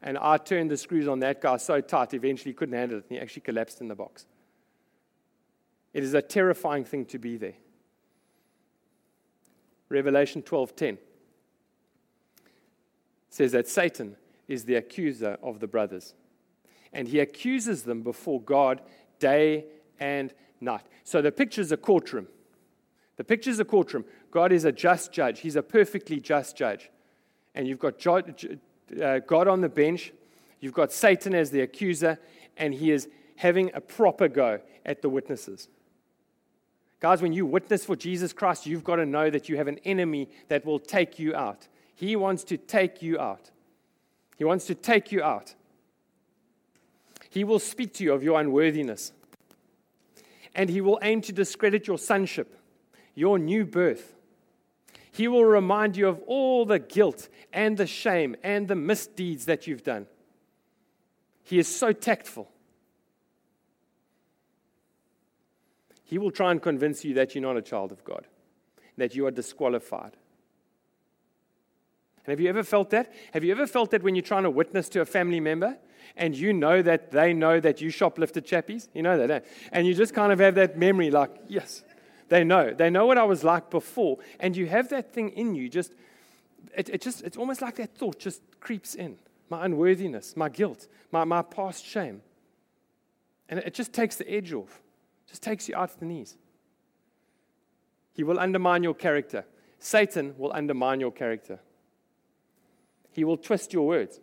and 0.00 0.16
I 0.16 0.36
turned 0.36 0.70
the 0.70 0.76
screws 0.76 1.08
on 1.08 1.18
that 1.20 1.40
guy 1.40 1.56
so 1.56 1.80
tight, 1.80 2.14
eventually 2.14 2.52
he 2.52 2.54
couldn't 2.54 2.78
handle 2.78 2.98
it, 2.98 3.04
and 3.08 3.18
he 3.18 3.20
actually 3.20 3.42
collapsed 3.42 3.80
in 3.80 3.88
the 3.88 3.96
box. 3.96 4.26
It 5.96 6.04
is 6.04 6.12
a 6.12 6.20
terrifying 6.20 6.84
thing 6.84 7.06
to 7.06 7.18
be 7.18 7.38
there. 7.38 7.54
Revelation 9.88 10.42
12:10 10.42 10.98
says 13.30 13.52
that 13.52 13.66
Satan 13.66 14.18
is 14.46 14.66
the 14.66 14.74
accuser 14.74 15.38
of 15.42 15.58
the 15.58 15.66
brothers. 15.66 16.14
and 16.92 17.08
he 17.08 17.18
accuses 17.20 17.82
them 17.82 18.02
before 18.02 18.40
God 18.40 18.80
day 19.18 19.66
and 19.98 20.32
night. 20.60 20.84
So 21.02 21.20
the 21.20 21.32
picture 21.32 21.60
is 21.60 21.72
a 21.72 21.76
courtroom. 21.76 22.28
The 23.16 23.24
picture 23.24 23.50
is 23.50 23.60
a 23.60 23.64
courtroom. 23.64 24.04
God 24.30 24.52
is 24.52 24.64
a 24.64 24.72
just 24.72 25.12
judge, 25.12 25.40
He's 25.40 25.56
a 25.56 25.62
perfectly 25.62 26.20
just 26.20 26.58
judge. 26.58 26.90
And 27.54 27.66
you've 27.66 27.78
got 27.78 28.06
uh, 28.06 29.18
God 29.20 29.48
on 29.48 29.62
the 29.62 29.68
bench, 29.70 30.12
you've 30.60 30.74
got 30.74 30.92
Satan 30.92 31.34
as 31.34 31.50
the 31.50 31.62
accuser, 31.62 32.18
and 32.58 32.74
he 32.74 32.90
is 32.90 33.08
having 33.36 33.70
a 33.72 33.80
proper 33.80 34.28
go 34.28 34.60
at 34.84 35.00
the 35.00 35.08
witnesses. 35.08 35.68
Guys, 37.00 37.20
when 37.20 37.32
you 37.32 37.44
witness 37.44 37.84
for 37.84 37.94
Jesus 37.94 38.32
Christ, 38.32 38.66
you've 38.66 38.84
got 38.84 38.96
to 38.96 39.06
know 39.06 39.28
that 39.28 39.48
you 39.48 39.56
have 39.56 39.68
an 39.68 39.78
enemy 39.84 40.28
that 40.48 40.64
will 40.64 40.78
take 40.78 41.18
you 41.18 41.34
out. 41.34 41.68
He 41.94 42.16
wants 42.16 42.44
to 42.44 42.56
take 42.56 43.02
you 43.02 43.18
out. 43.18 43.50
He 44.36 44.44
wants 44.44 44.66
to 44.66 44.74
take 44.74 45.12
you 45.12 45.22
out. 45.22 45.54
He 47.28 47.44
will 47.44 47.58
speak 47.58 47.92
to 47.94 48.04
you 48.04 48.12
of 48.12 48.22
your 48.22 48.40
unworthiness. 48.40 49.12
And 50.54 50.70
he 50.70 50.80
will 50.80 50.98
aim 51.02 51.20
to 51.22 51.32
discredit 51.32 51.86
your 51.86 51.98
sonship, 51.98 52.58
your 53.14 53.38
new 53.38 53.66
birth. 53.66 54.14
He 55.12 55.28
will 55.28 55.44
remind 55.44 55.96
you 55.96 56.08
of 56.08 56.20
all 56.26 56.64
the 56.64 56.78
guilt 56.78 57.28
and 57.52 57.76
the 57.76 57.86
shame 57.86 58.36
and 58.42 58.68
the 58.68 58.74
misdeeds 58.74 59.46
that 59.46 59.66
you've 59.66 59.82
done. 59.82 60.06
He 61.42 61.58
is 61.58 61.74
so 61.74 61.92
tactful. 61.92 62.50
He 66.06 66.18
will 66.18 66.30
try 66.30 66.52
and 66.52 66.62
convince 66.62 67.04
you 67.04 67.14
that 67.14 67.34
you're 67.34 67.42
not 67.42 67.56
a 67.56 67.62
child 67.62 67.92
of 67.92 68.02
God, 68.04 68.26
that 68.96 69.14
you 69.14 69.26
are 69.26 69.30
disqualified. 69.32 70.16
And 72.24 72.30
have 72.32 72.40
you 72.40 72.48
ever 72.48 72.62
felt 72.62 72.90
that? 72.90 73.12
Have 73.34 73.44
you 73.44 73.50
ever 73.50 73.66
felt 73.66 73.90
that 73.90 74.04
when 74.04 74.14
you're 74.14 74.22
trying 74.22 74.44
to 74.44 74.50
witness 74.50 74.88
to 74.90 75.00
a 75.00 75.04
family 75.04 75.40
member 75.40 75.76
and 76.16 76.34
you 76.36 76.52
know 76.52 76.80
that 76.80 77.10
they 77.10 77.32
know 77.34 77.58
that 77.58 77.80
you 77.80 77.90
shoplifted 77.90 78.46
chappies? 78.46 78.88
You 78.94 79.02
know 79.02 79.18
that, 79.18 79.30
eh? 79.30 79.40
And 79.72 79.84
you 79.84 79.94
just 79.94 80.14
kind 80.14 80.32
of 80.32 80.38
have 80.38 80.54
that 80.54 80.78
memory 80.78 81.10
like, 81.10 81.30
yes, 81.48 81.82
they 82.28 82.44
know. 82.44 82.72
They 82.72 82.88
know 82.88 83.06
what 83.06 83.18
I 83.18 83.24
was 83.24 83.42
like 83.42 83.68
before. 83.68 84.18
And 84.38 84.56
you 84.56 84.66
have 84.66 84.88
that 84.90 85.12
thing 85.12 85.30
in 85.30 85.56
you, 85.56 85.68
just, 85.68 85.92
it, 86.76 86.88
it 86.88 87.00
just, 87.00 87.22
it's 87.22 87.36
almost 87.36 87.60
like 87.60 87.76
that 87.76 87.96
thought 87.96 88.20
just 88.20 88.42
creeps 88.60 88.94
in. 88.94 89.18
My 89.48 89.64
unworthiness, 89.64 90.36
my 90.36 90.48
guilt, 90.48 90.86
my, 91.10 91.24
my 91.24 91.42
past 91.42 91.84
shame. 91.84 92.22
And 93.48 93.58
it 93.60 93.74
just 93.74 93.92
takes 93.92 94.16
the 94.16 94.28
edge 94.28 94.52
off, 94.52 94.80
just 95.28 95.42
takes 95.42 95.68
you 95.68 95.76
out 95.76 95.90
to 95.90 95.98
the 95.98 96.06
knees. 96.06 96.36
He 98.12 98.22
will 98.22 98.38
undermine 98.38 98.82
your 98.82 98.94
character. 98.94 99.44
Satan 99.78 100.34
will 100.38 100.52
undermine 100.52 101.00
your 101.00 101.12
character. 101.12 101.60
He 103.12 103.24
will 103.24 103.36
twist 103.36 103.72
your 103.72 103.86
words. 103.86 104.20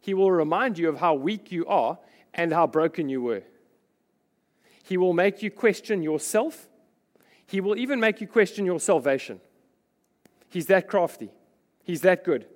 He 0.00 0.14
will 0.14 0.30
remind 0.30 0.78
you 0.78 0.88
of 0.88 0.98
how 0.98 1.14
weak 1.14 1.52
you 1.52 1.66
are 1.66 1.98
and 2.34 2.52
how 2.52 2.66
broken 2.66 3.08
you 3.08 3.22
were. 3.22 3.42
He 4.82 4.96
will 4.96 5.12
make 5.12 5.42
you 5.42 5.50
question 5.50 6.02
yourself. 6.02 6.68
He 7.46 7.60
will 7.60 7.76
even 7.76 8.00
make 8.00 8.20
you 8.20 8.26
question 8.26 8.64
your 8.64 8.80
salvation. 8.80 9.40
He's 10.48 10.66
that 10.66 10.88
crafty. 10.88 11.30
He's 11.84 12.00
that 12.02 12.24
good. 12.24 12.46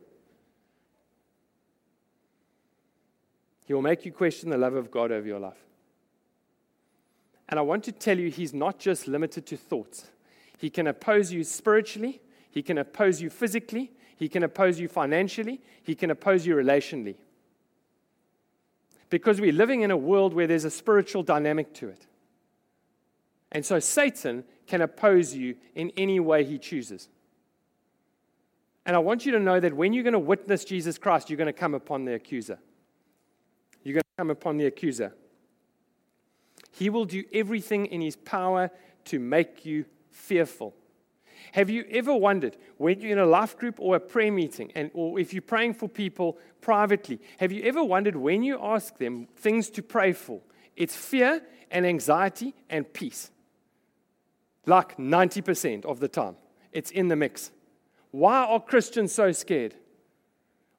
He 3.67 3.75
will 3.75 3.83
make 3.83 4.05
you 4.05 4.13
question 4.13 4.51
the 4.51 4.59
love 4.59 4.75
of 4.75 4.91
God 4.91 5.13
over 5.13 5.27
your 5.27 5.39
life. 5.39 5.63
And 7.53 7.59
I 7.59 7.63
want 7.63 7.85
to 7.85 7.93
tell 7.93 8.19
you, 8.19 8.31
He's 8.31 8.53
not 8.53 8.81
just 8.81 9.07
limited 9.07 9.47
to 9.47 9.57
thoughts. 9.57 10.11
He 10.59 10.71
can 10.71 10.89
oppose 10.89 11.31
you 11.31 11.45
spiritually, 11.45 12.21
He 12.51 12.63
can 12.63 12.79
oppose 12.79 13.21
you 13.21 13.31
physically, 13.31 13.93
he 14.23 14.29
can 14.29 14.45
oppose 14.45 14.79
you 14.79 14.87
financially, 14.87 15.61
he 15.83 15.97
can 15.97 16.13
oppose 16.13 16.47
you 16.47 16.55
relationally. 16.55 17.17
Because 19.11 19.41
we're 19.41 19.53
living 19.53 19.81
in 19.81 19.91
a 19.91 19.97
world 19.97 20.33
where 20.33 20.47
there's 20.47 20.65
a 20.65 20.71
spiritual 20.71 21.25
dynamic 21.25 21.75
to 21.75 21.89
it. 21.89 22.07
And 23.51 23.67
so 23.67 23.81
Satan 23.81 24.45
can 24.69 24.81
oppose 24.81 25.35
you 25.35 25.57
in 25.75 25.91
any 25.97 26.21
way 26.21 26.45
he 26.45 26.57
chooses. 26.57 27.09
And 28.87 28.95
I 28.95 29.01
want 29.01 29.27
you 29.27 29.33
to 29.33 29.41
know 29.41 29.59
that 29.59 29.75
when 29.75 29.93
you're 29.93 30.05
going 30.05 30.13
to 30.13 30.21
witness 30.21 30.65
Jesus 30.65 30.99
Christ, 30.99 31.29
you're 31.29 31.37
going 31.37 31.47
to 31.47 31.53
come 31.53 31.75
upon 31.75 32.05
the 32.05 32.15
accuser. 32.15 32.61
You're 33.83 33.95
going 33.95 34.03
to 34.03 34.19
come 34.19 34.31
upon 34.31 34.57
the 34.57 34.67
accuser. 34.67 35.15
He 36.73 36.91
will 36.91 37.05
do 37.05 37.23
everything 37.33 37.87
in 37.87 38.01
his 38.01 38.17
power 38.17 38.71
to 39.05 39.19
make 39.19 39.65
you 39.65 39.85
fearful. 40.11 40.75
Have 41.53 41.69
you 41.69 41.85
ever 41.91 42.15
wondered 42.15 42.57
when 42.79 43.01
you're 43.01 43.13
in 43.13 43.19
a 43.19 43.27
life 43.27 43.59
group 43.59 43.77
or 43.79 43.97
a 43.97 44.01
prayer 44.01 44.33
meeting, 44.33 44.73
and, 44.75 44.91
or 44.95 45.19
if 45.21 45.33
you're 45.35 45.43
praying 45.43 45.75
for 45.75 45.89
people 45.89 46.39
privately, 46.61 47.21
have 47.39 47.53
you 47.53 47.63
ever 47.65 47.85
wondered 47.85 48.17
when 48.17 48.43
you 48.43 48.59
ask 48.61 48.97
them 48.97 49.29
things 49.37 49.69
to 49.71 49.83
pray 49.83 50.13
for? 50.13 50.41
It's 50.77 50.97
fear 50.97 51.43
and 51.71 51.85
anxiety 51.85 52.55
and 52.71 52.91
peace. 52.91 53.31
Like 54.65 54.97
90% 54.97 55.85
of 55.85 56.01
the 56.01 56.09
time, 56.09 56.37
it's 56.73 56.91
in 56.91 57.09
the 57.09 57.17
mix. 57.17 57.51
Why 58.13 58.45
are 58.45 58.61
Christians 58.61 59.13
so 59.13 59.33
scared? 59.33 59.75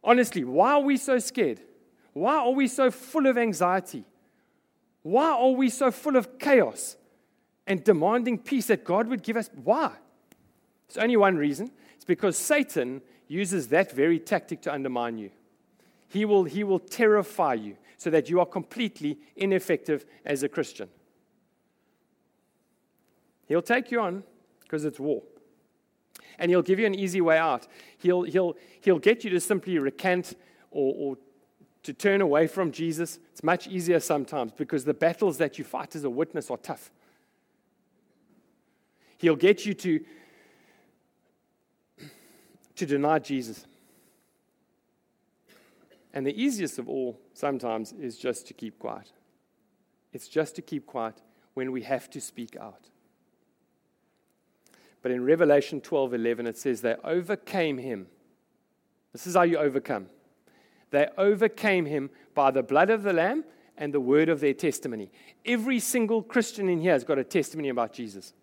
Honestly, 0.03 0.43
why 0.43 0.73
are 0.73 0.81
we 0.81 0.97
so 0.97 1.19
scared? 1.19 1.61
Why 2.13 2.35
are 2.35 2.51
we 2.51 2.67
so 2.67 2.89
full 2.89 3.27
of 3.27 3.37
anxiety? 3.37 4.05
Why 5.03 5.29
are 5.31 5.51
we 5.51 5.69
so 5.69 5.91
full 5.91 6.15
of 6.15 6.39
chaos 6.39 6.95
and 7.67 7.83
demanding 7.83 8.39
peace 8.39 8.67
that 8.67 8.83
God 8.83 9.07
would 9.07 9.21
give 9.21 9.37
us? 9.37 9.49
Why? 9.53 9.91
It's 10.87 10.97
only 10.97 11.17
one 11.17 11.35
reason. 11.35 11.71
It's 11.95 12.05
because 12.05 12.37
Satan 12.37 13.01
uses 13.27 13.67
that 13.69 13.91
very 13.91 14.19
tactic 14.19 14.61
to 14.61 14.73
undermine 14.73 15.17
you. 15.17 15.29
He 16.07 16.25
will, 16.25 16.45
he 16.45 16.63
will 16.63 16.79
terrify 16.79 17.55
you 17.55 17.77
so 17.97 18.09
that 18.09 18.29
you 18.29 18.39
are 18.39 18.45
completely 18.45 19.17
ineffective 19.35 20.05
as 20.25 20.43
a 20.43 20.49
Christian. 20.49 20.89
He'll 23.47 23.61
take 23.61 23.91
you 23.91 23.99
on 23.99 24.23
because 24.61 24.85
it's 24.85 24.99
war. 24.99 25.23
And 26.39 26.49
he'll 26.49 26.61
give 26.61 26.79
you 26.79 26.85
an 26.85 26.95
easy 26.95 27.21
way 27.21 27.37
out. 27.37 27.67
He'll, 27.97 28.23
he'll, 28.23 28.55
he'll 28.81 28.99
get 28.99 29.23
you 29.23 29.29
to 29.31 29.39
simply 29.39 29.77
recant 29.79 30.35
or, 30.71 30.93
or 30.97 31.17
to 31.83 31.93
turn 31.93 32.21
away 32.21 32.47
from 32.47 32.71
Jesus. 32.71 33.19
It's 33.31 33.43
much 33.43 33.67
easier 33.67 33.99
sometimes 33.99 34.53
because 34.53 34.85
the 34.85 34.93
battles 34.93 35.37
that 35.37 35.57
you 35.57 35.63
fight 35.63 35.95
as 35.95 36.03
a 36.03 36.09
witness 36.09 36.49
are 36.49 36.57
tough. 36.57 36.91
He'll 39.17 39.35
get 39.35 39.65
you 39.65 39.73
to, 39.75 40.03
to 42.75 42.85
deny 42.85 43.19
Jesus. 43.19 43.65
And 46.13 46.25
the 46.25 46.41
easiest 46.41 46.77
of 46.77 46.87
all, 46.87 47.19
sometimes, 47.33 47.91
is 47.91 48.17
just 48.17 48.47
to 48.47 48.53
keep 48.53 48.79
quiet. 48.79 49.11
It's 50.11 50.27
just 50.27 50.55
to 50.55 50.61
keep 50.61 50.85
quiet 50.85 51.21
when 51.53 51.71
we 51.71 51.81
have 51.83 52.09
to 52.11 52.21
speak 52.21 52.55
out. 52.55 52.89
But 55.01 55.11
in 55.11 55.25
Revelation 55.25 55.81
12 55.81 56.13
11, 56.13 56.47
it 56.47 56.57
says, 56.57 56.81
They 56.81 56.95
overcame 57.03 57.77
him. 57.77 58.07
This 59.11 59.27
is 59.27 59.35
how 59.35 59.41
you 59.41 59.57
overcome. 59.57 60.07
They 60.93 61.07
overcame 61.17 61.87
him 61.87 62.11
by 62.35 62.51
the 62.51 62.61
blood 62.61 62.91
of 62.91 63.01
the 63.01 63.13
Lamb 63.13 63.45
and 63.77 63.91
the 63.91 63.99
word 63.99 64.29
of 64.29 64.39
their 64.41 64.53
testimony. 64.53 65.11
Every 65.43 65.79
single 65.79 66.21
Christian 66.21 66.69
in 66.69 66.79
here 66.79 66.91
has 66.91 67.03
got 67.03 67.17
a 67.17 67.23
testimony 67.23 67.69
about 67.69 67.93
Jesus. 67.93 68.33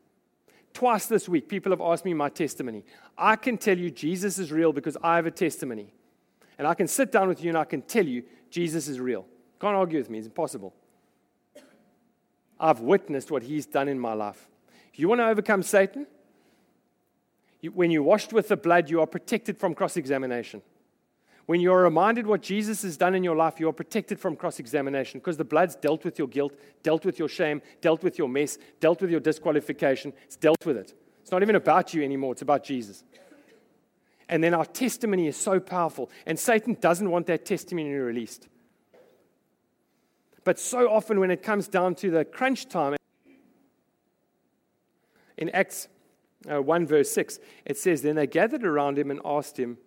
Twice 0.75 1.07
this 1.07 1.29
week, 1.29 1.49
people 1.49 1.71
have 1.71 1.81
asked 1.81 2.05
me 2.05 2.13
my 2.13 2.29
testimony. 2.29 2.85
I 3.17 3.37
can 3.37 3.57
tell 3.57 3.79
you 3.79 3.89
Jesus 3.89 4.41
is 4.41 4.51
real 4.51 4.73
because 4.73 4.97
I 5.01 5.15
have 5.15 5.27
a 5.27 5.31
testimony. 5.31 5.95
And 6.59 6.67
I 6.67 6.75
can 6.75 6.89
sit 6.89 7.13
down 7.13 7.29
with 7.29 7.41
you 7.41 7.51
and 7.51 7.57
I 7.57 7.63
can 7.63 7.83
tell 7.83 8.05
you 8.05 8.25
Jesus 8.51 8.89
is 8.89 8.99
real. 8.99 9.27
Can't 9.61 9.77
argue 9.77 9.99
with 9.99 10.11
me, 10.11 10.19
it's 10.19 10.27
impossible. 10.27 10.75
I've 12.59 12.81
witnessed 12.81 13.31
what 13.31 13.45
he's 13.45 13.65
done 13.65 13.87
in 13.87 14.01
my 14.01 14.15
life. 14.15 14.49
If 14.93 14.99
you 14.99 15.09
want 15.09 15.21
to 15.21 15.29
overcome 15.29 15.63
Satan, 15.63 16.05
you, 17.61 17.71
when 17.71 17.93
you're 17.93 18.03
washed 18.03 18.33
with 18.33 18.49
the 18.49 18.57
blood, 18.57 18.91
you 18.91 19.01
are 19.01 19.07
protected 19.07 19.57
from 19.57 19.73
cross 19.73 19.97
examination. 19.97 20.63
When 21.51 21.61
you're 21.61 21.83
reminded 21.83 22.29
what 22.29 22.43
Jesus 22.43 22.83
has 22.83 22.97
done 22.97 23.17
in 23.17 23.25
your 23.25 23.35
life, 23.35 23.59
you're 23.59 23.73
protected 23.73 24.21
from 24.21 24.37
cross 24.37 24.61
examination 24.61 25.19
because 25.19 25.37
the 25.37 25.43
blood's 25.43 25.75
dealt 25.75 26.05
with 26.05 26.17
your 26.17 26.29
guilt, 26.29 26.53
dealt 26.85 27.05
with 27.05 27.19
your 27.19 27.27
shame, 27.27 27.61
dealt 27.81 28.05
with 28.05 28.19
your 28.19 28.29
mess, 28.29 28.57
dealt 28.79 29.01
with 29.01 29.11
your 29.11 29.19
disqualification. 29.19 30.13
It's 30.27 30.37
dealt 30.37 30.65
with 30.65 30.77
it. 30.77 30.95
It's 31.23 31.33
not 31.33 31.43
even 31.43 31.57
about 31.57 31.93
you 31.93 32.05
anymore, 32.05 32.35
it's 32.35 32.43
about 32.43 32.63
Jesus. 32.63 33.03
And 34.29 34.45
then 34.45 34.55
our 34.55 34.65
testimony 34.65 35.27
is 35.27 35.37
so 35.37 35.59
powerful, 35.59 36.09
and 36.25 36.39
Satan 36.39 36.77
doesn't 36.81 37.11
want 37.11 37.27
that 37.27 37.45
testimony 37.45 37.95
released. 37.95 38.47
But 40.45 40.61
so 40.61 40.89
often, 40.89 41.19
when 41.19 41.33
it 41.33 41.43
comes 41.43 41.67
down 41.67 41.97
to 41.97 42.13
the 42.13 42.25
crunch 42.25 42.69
time, 42.69 42.95
in 45.37 45.49
Acts 45.49 45.89
uh, 46.49 46.63
1, 46.63 46.87
verse 46.87 47.11
6, 47.11 47.41
it 47.65 47.77
says, 47.77 48.03
Then 48.03 48.15
they 48.15 48.29
gathered 48.29 48.65
around 48.65 49.01
him 49.01 49.11
and 49.11 49.19
asked 49.25 49.59
him, 49.59 49.79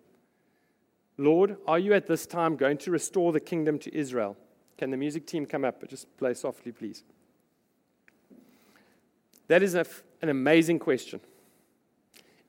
Lord, 1.17 1.58
are 1.67 1.80
you 1.80 1.93
at 1.93 2.08
this 2.08 2.26
time 2.26 2.56
going 2.56 2.78
to 2.80 2.91
restore 2.91 3.32
the 3.32 3.39
kingdom 3.39 3.78
to 3.80 3.95
Israel? 3.95 4.36
Can 4.78 4.89
the 4.89 4.97
music 4.97 5.28
team 5.28 5.45
come 5.45 5.63
up? 5.63 5.80
But 5.80 5.89
just 5.89 6.15
play 6.17 6.34
softly, 6.34 6.71
please. 6.71 7.04
That 9.47 9.62
is 9.62 9.76
an 9.76 9.86
amazing 10.21 10.80
question. 10.80 11.19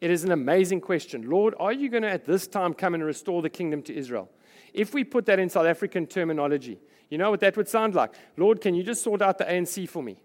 It 0.01 0.11
is 0.11 0.25
an 0.25 0.33
amazing 0.33 0.81
question. 0.81 1.29
Lord, 1.29 1.55
are 1.59 1.73
you 1.73 1.89
going 1.89 2.03
to 2.03 2.11
at 2.11 2.25
this 2.25 2.47
time 2.47 2.75
come 2.75 2.95
and 2.95 3.05
restore 3.05 3.43
the 3.43 3.51
kingdom 3.51 3.83
to 3.83 3.95
Israel? 3.95 4.31
If 4.73 4.93
we 4.95 5.05
put 5.05 5.27
that 5.27 5.39
in 5.39 5.49
South 5.49 5.67
African 5.67 6.07
terminology, 6.07 6.79
you 7.11 7.19
know 7.19 7.31
what 7.31 7.41
that 7.41 7.57
would 7.57 7.69
sound 7.69 7.95
like? 7.95 8.13
Lord, 8.37 8.61
can 8.61 8.75
you 8.75 8.83
just 8.83 9.03
sort 9.03 9.23
out 9.23 9.39
the 9.39 9.45
ANC 9.45 9.89
for 9.89 10.03
me? 10.03 10.19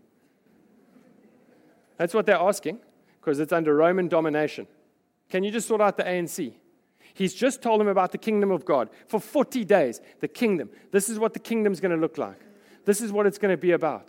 That's 1.98 2.14
what 2.14 2.26
they're 2.26 2.38
asking 2.38 2.80
because 3.20 3.40
it's 3.40 3.52
under 3.52 3.76
Roman 3.76 4.08
domination. 4.08 4.68
Can 5.30 5.44
you 5.44 5.52
just 5.52 5.68
sort 5.68 5.82
out 5.82 5.98
the 5.98 6.04
ANC? 6.04 6.54
He's 7.20 7.34
just 7.34 7.62
told 7.62 7.82
him 7.82 7.90
about 7.90 8.14
the 8.14 8.18
kingdom 8.18 8.50
of 8.50 8.64
God 8.64 8.90
for 9.06 9.20
40 9.20 9.66
days. 9.66 10.00
The 10.22 10.30
kingdom. 10.30 10.70
This 10.94 11.10
is 11.10 11.20
what 11.20 11.34
the 11.34 11.40
kingdom's 11.40 11.82
going 11.82 11.92
to 11.92 11.98
look 11.98 12.18
like. 12.18 12.40
This 12.86 13.02
is 13.02 13.12
what 13.12 13.26
it's 13.26 13.38
going 13.38 13.52
to 13.52 13.58
be 13.58 13.74
about. 13.74 14.08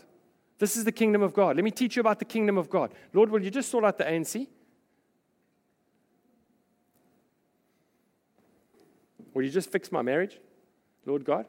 This 0.61 0.77
is 0.77 0.85
the 0.85 0.93
kingdom 0.93 1.21
of 1.21 1.35
God. 1.35 1.57
Let 1.57 1.65
me 1.65 1.73
teach 1.73 1.97
you 1.97 2.01
about 2.01 2.21
the 2.21 2.25
kingdom 2.25 2.57
of 2.57 2.71
God. 2.71 2.95
Lord, 3.13 3.31
will 3.31 3.43
you 3.43 3.51
just 3.51 3.69
sort 3.69 3.85
out 3.85 3.99
the 3.99 4.05
ANC? 4.05 4.47
Will 9.35 9.43
you 9.43 9.51
just 9.51 9.73
fix 9.73 9.91
my 9.91 10.03
marriage, 10.03 10.39
Lord 11.05 11.25
God? 11.25 11.47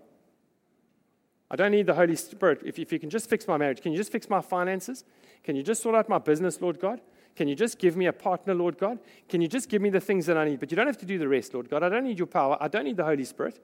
I 1.52 1.56
don't 1.56 1.74
need 1.74 1.86
the 1.86 1.94
Holy 1.94 2.16
Spirit. 2.16 2.62
If, 2.66 2.80
if 2.80 2.92
you 2.92 2.98
can 2.98 3.12
just 3.12 3.30
fix 3.30 3.48
my 3.48 3.58
marriage, 3.58 3.82
can 3.82 3.92
you 3.92 4.00
just 4.00 4.12
fix 4.12 4.28
my 4.32 4.42
finances? 4.42 5.04
Can 5.44 5.56
you 5.56 5.62
just 5.62 5.84
sort 5.84 5.94
out 5.94 6.10
my 6.10 6.18
business, 6.18 6.60
Lord 6.60 6.80
God? 6.80 7.02
Can 7.36 7.48
you 7.48 7.56
just 7.56 7.80
give 7.80 7.96
me 7.96 8.08
a 8.08 8.14
partner, 8.14 8.54
Lord 8.54 8.78
God? 8.78 9.00
Can 9.30 9.42
you 9.42 9.48
just 9.48 9.70
give 9.70 9.82
me 9.82 9.90
the 9.90 10.02
things 10.02 10.26
that 10.26 10.38
I 10.38 10.46
need? 10.46 10.60
But 10.60 10.72
you 10.72 10.76
don't 10.76 10.88
have 10.88 10.98
to 10.98 11.06
do 11.06 11.18
the 11.18 11.28
rest, 11.28 11.54
Lord 11.54 11.70
God. 11.70 11.84
I 11.84 11.90
don't 11.90 12.04
need 12.04 12.18
your 12.18 12.28
power. 12.28 12.58
I 12.60 12.68
don't 12.68 12.84
need 12.84 12.98
the 12.98 13.06
Holy 13.06 13.24
Spirit. 13.24 13.60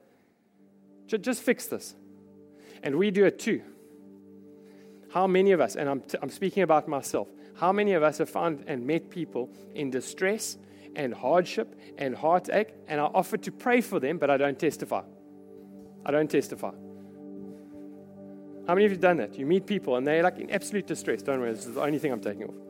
Just 1.06 1.42
fix 1.42 1.66
this. 1.66 1.94
And 2.82 2.96
we 2.96 3.10
do 3.10 3.24
it 3.24 3.38
too. 3.38 3.62
How 5.12 5.26
many 5.26 5.52
of 5.52 5.60
us, 5.60 5.76
and 5.76 5.88
I'm, 5.88 6.00
t- 6.02 6.18
I'm 6.20 6.30
speaking 6.30 6.62
about 6.62 6.86
myself, 6.86 7.28
how 7.56 7.72
many 7.72 7.94
of 7.94 8.02
us 8.02 8.18
have 8.18 8.28
found 8.28 8.64
and 8.66 8.86
met 8.86 9.10
people 9.10 9.50
in 9.74 9.90
distress 9.90 10.58
and 10.94 11.14
hardship 11.14 11.80
and 11.96 12.14
heartache, 12.14 12.74
and 12.86 13.00
I 13.00 13.04
offer 13.04 13.36
to 13.38 13.52
pray 13.52 13.80
for 13.80 14.00
them, 14.00 14.18
but 14.18 14.30
I 14.30 14.36
don't 14.36 14.58
testify? 14.58 15.02
I 16.04 16.10
don't 16.10 16.30
testify. 16.30 16.72
How 18.66 18.74
many 18.74 18.84
of 18.84 18.92
you 18.92 18.96
have 18.96 19.00
done 19.00 19.16
that? 19.16 19.38
You 19.38 19.46
meet 19.46 19.66
people 19.66 19.96
and 19.96 20.06
they're 20.06 20.22
like 20.22 20.38
in 20.38 20.50
absolute 20.50 20.86
distress. 20.86 21.22
Don't 21.22 21.40
worry, 21.40 21.52
this 21.52 21.66
is 21.66 21.74
the 21.74 21.80
only 21.80 21.98
thing 21.98 22.12
I'm 22.12 22.20
taking 22.20 22.44
off. 22.44 22.67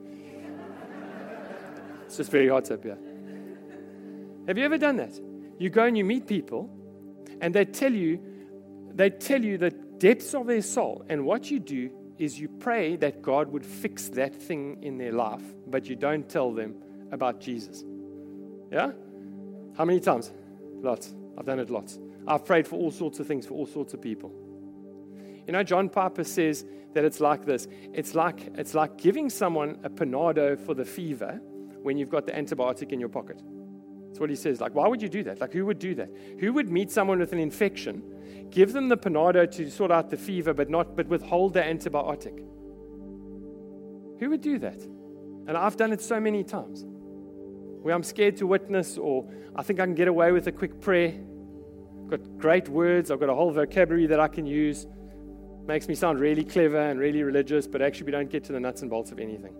It's 2.08 2.16
just 2.16 2.30
very 2.30 2.48
hot 2.48 2.70
up 2.70 2.82
here. 2.82 2.96
Have 4.46 4.56
you 4.56 4.64
ever 4.64 4.78
done 4.78 4.96
that? 4.96 5.12
You 5.58 5.68
go 5.68 5.84
and 5.84 5.94
you 5.94 6.06
meet 6.06 6.26
people, 6.26 6.70
and 7.42 7.54
they 7.54 7.66
tell 7.66 7.92
you, 7.92 8.18
they 8.94 9.10
tell 9.10 9.44
you 9.44 9.58
the 9.58 9.68
depths 9.68 10.34
of 10.34 10.46
their 10.46 10.62
soul, 10.62 11.04
and 11.10 11.26
what 11.26 11.50
you 11.50 11.60
do 11.60 11.90
is 12.16 12.40
you 12.40 12.48
pray 12.48 12.96
that 12.96 13.20
God 13.20 13.52
would 13.52 13.66
fix 13.66 14.08
that 14.10 14.34
thing 14.34 14.78
in 14.80 14.96
their 14.96 15.12
life, 15.12 15.42
but 15.66 15.84
you 15.84 15.96
don't 15.96 16.26
tell 16.26 16.50
them 16.50 16.76
about 17.12 17.40
Jesus. 17.40 17.84
Yeah? 18.72 18.92
How 19.76 19.84
many 19.84 20.00
times? 20.00 20.32
Lots. 20.80 21.14
I've 21.36 21.44
done 21.44 21.60
it 21.60 21.68
lots. 21.68 21.98
I've 22.26 22.46
prayed 22.46 22.66
for 22.66 22.76
all 22.76 22.90
sorts 22.90 23.20
of 23.20 23.26
things 23.26 23.44
for 23.44 23.52
all 23.52 23.66
sorts 23.66 23.92
of 23.92 24.00
people. 24.00 24.32
You 25.46 25.52
know, 25.52 25.62
John 25.62 25.90
Piper 25.90 26.24
says 26.24 26.64
that 26.94 27.04
it's 27.04 27.20
like 27.20 27.44
this. 27.44 27.68
It's 27.92 28.14
like 28.14 28.40
it's 28.54 28.72
like 28.72 28.96
giving 28.96 29.28
someone 29.28 29.78
a 29.84 29.90
panado 29.90 30.58
for 30.58 30.72
the 30.72 30.86
fever 30.86 31.38
when 31.88 31.96
you've 31.96 32.10
got 32.10 32.26
the 32.26 32.32
antibiotic 32.32 32.92
in 32.92 33.00
your 33.00 33.08
pocket. 33.08 33.40
That's 34.08 34.20
what 34.20 34.28
he 34.28 34.36
says. 34.36 34.60
Like, 34.60 34.74
why 34.74 34.86
would 34.86 35.00
you 35.00 35.08
do 35.08 35.22
that? 35.22 35.40
Like, 35.40 35.54
who 35.54 35.64
would 35.64 35.78
do 35.78 35.94
that? 35.94 36.10
Who 36.38 36.52
would 36.52 36.68
meet 36.68 36.90
someone 36.90 37.18
with 37.18 37.32
an 37.32 37.38
infection, 37.38 38.02
give 38.50 38.74
them 38.74 38.90
the 38.90 38.96
panado 38.98 39.50
to 39.52 39.70
sort 39.70 39.90
out 39.90 40.10
the 40.10 40.18
fever, 40.18 40.52
but 40.52 40.68
not 40.68 40.96
but 40.96 41.06
withhold 41.08 41.54
the 41.54 41.62
antibiotic? 41.62 42.36
Who 44.20 44.28
would 44.28 44.42
do 44.42 44.58
that? 44.58 44.82
And 45.46 45.56
I've 45.56 45.78
done 45.78 45.94
it 45.94 46.02
so 46.02 46.20
many 46.20 46.44
times. 46.44 46.84
Where 46.84 47.94
I'm 47.94 48.02
scared 48.02 48.36
to 48.36 48.46
witness, 48.46 48.98
or 48.98 49.26
I 49.56 49.62
think 49.62 49.80
I 49.80 49.86
can 49.86 49.94
get 49.94 50.08
away 50.08 50.30
with 50.30 50.46
a 50.46 50.52
quick 50.52 50.82
prayer. 50.82 51.14
I've 52.02 52.10
got 52.10 52.36
great 52.36 52.68
words, 52.68 53.10
I've 53.10 53.20
got 53.20 53.30
a 53.30 53.34
whole 53.34 53.50
vocabulary 53.50 54.08
that 54.08 54.20
I 54.20 54.28
can 54.28 54.44
use. 54.44 54.86
Makes 55.66 55.88
me 55.88 55.94
sound 55.94 56.20
really 56.20 56.44
clever 56.44 56.90
and 56.90 57.00
really 57.00 57.22
religious, 57.22 57.66
but 57.66 57.80
actually 57.80 58.04
we 58.04 58.12
don't 58.12 58.28
get 58.28 58.44
to 58.44 58.52
the 58.52 58.60
nuts 58.60 58.82
and 58.82 58.90
bolts 58.90 59.10
of 59.10 59.18
anything. 59.18 59.54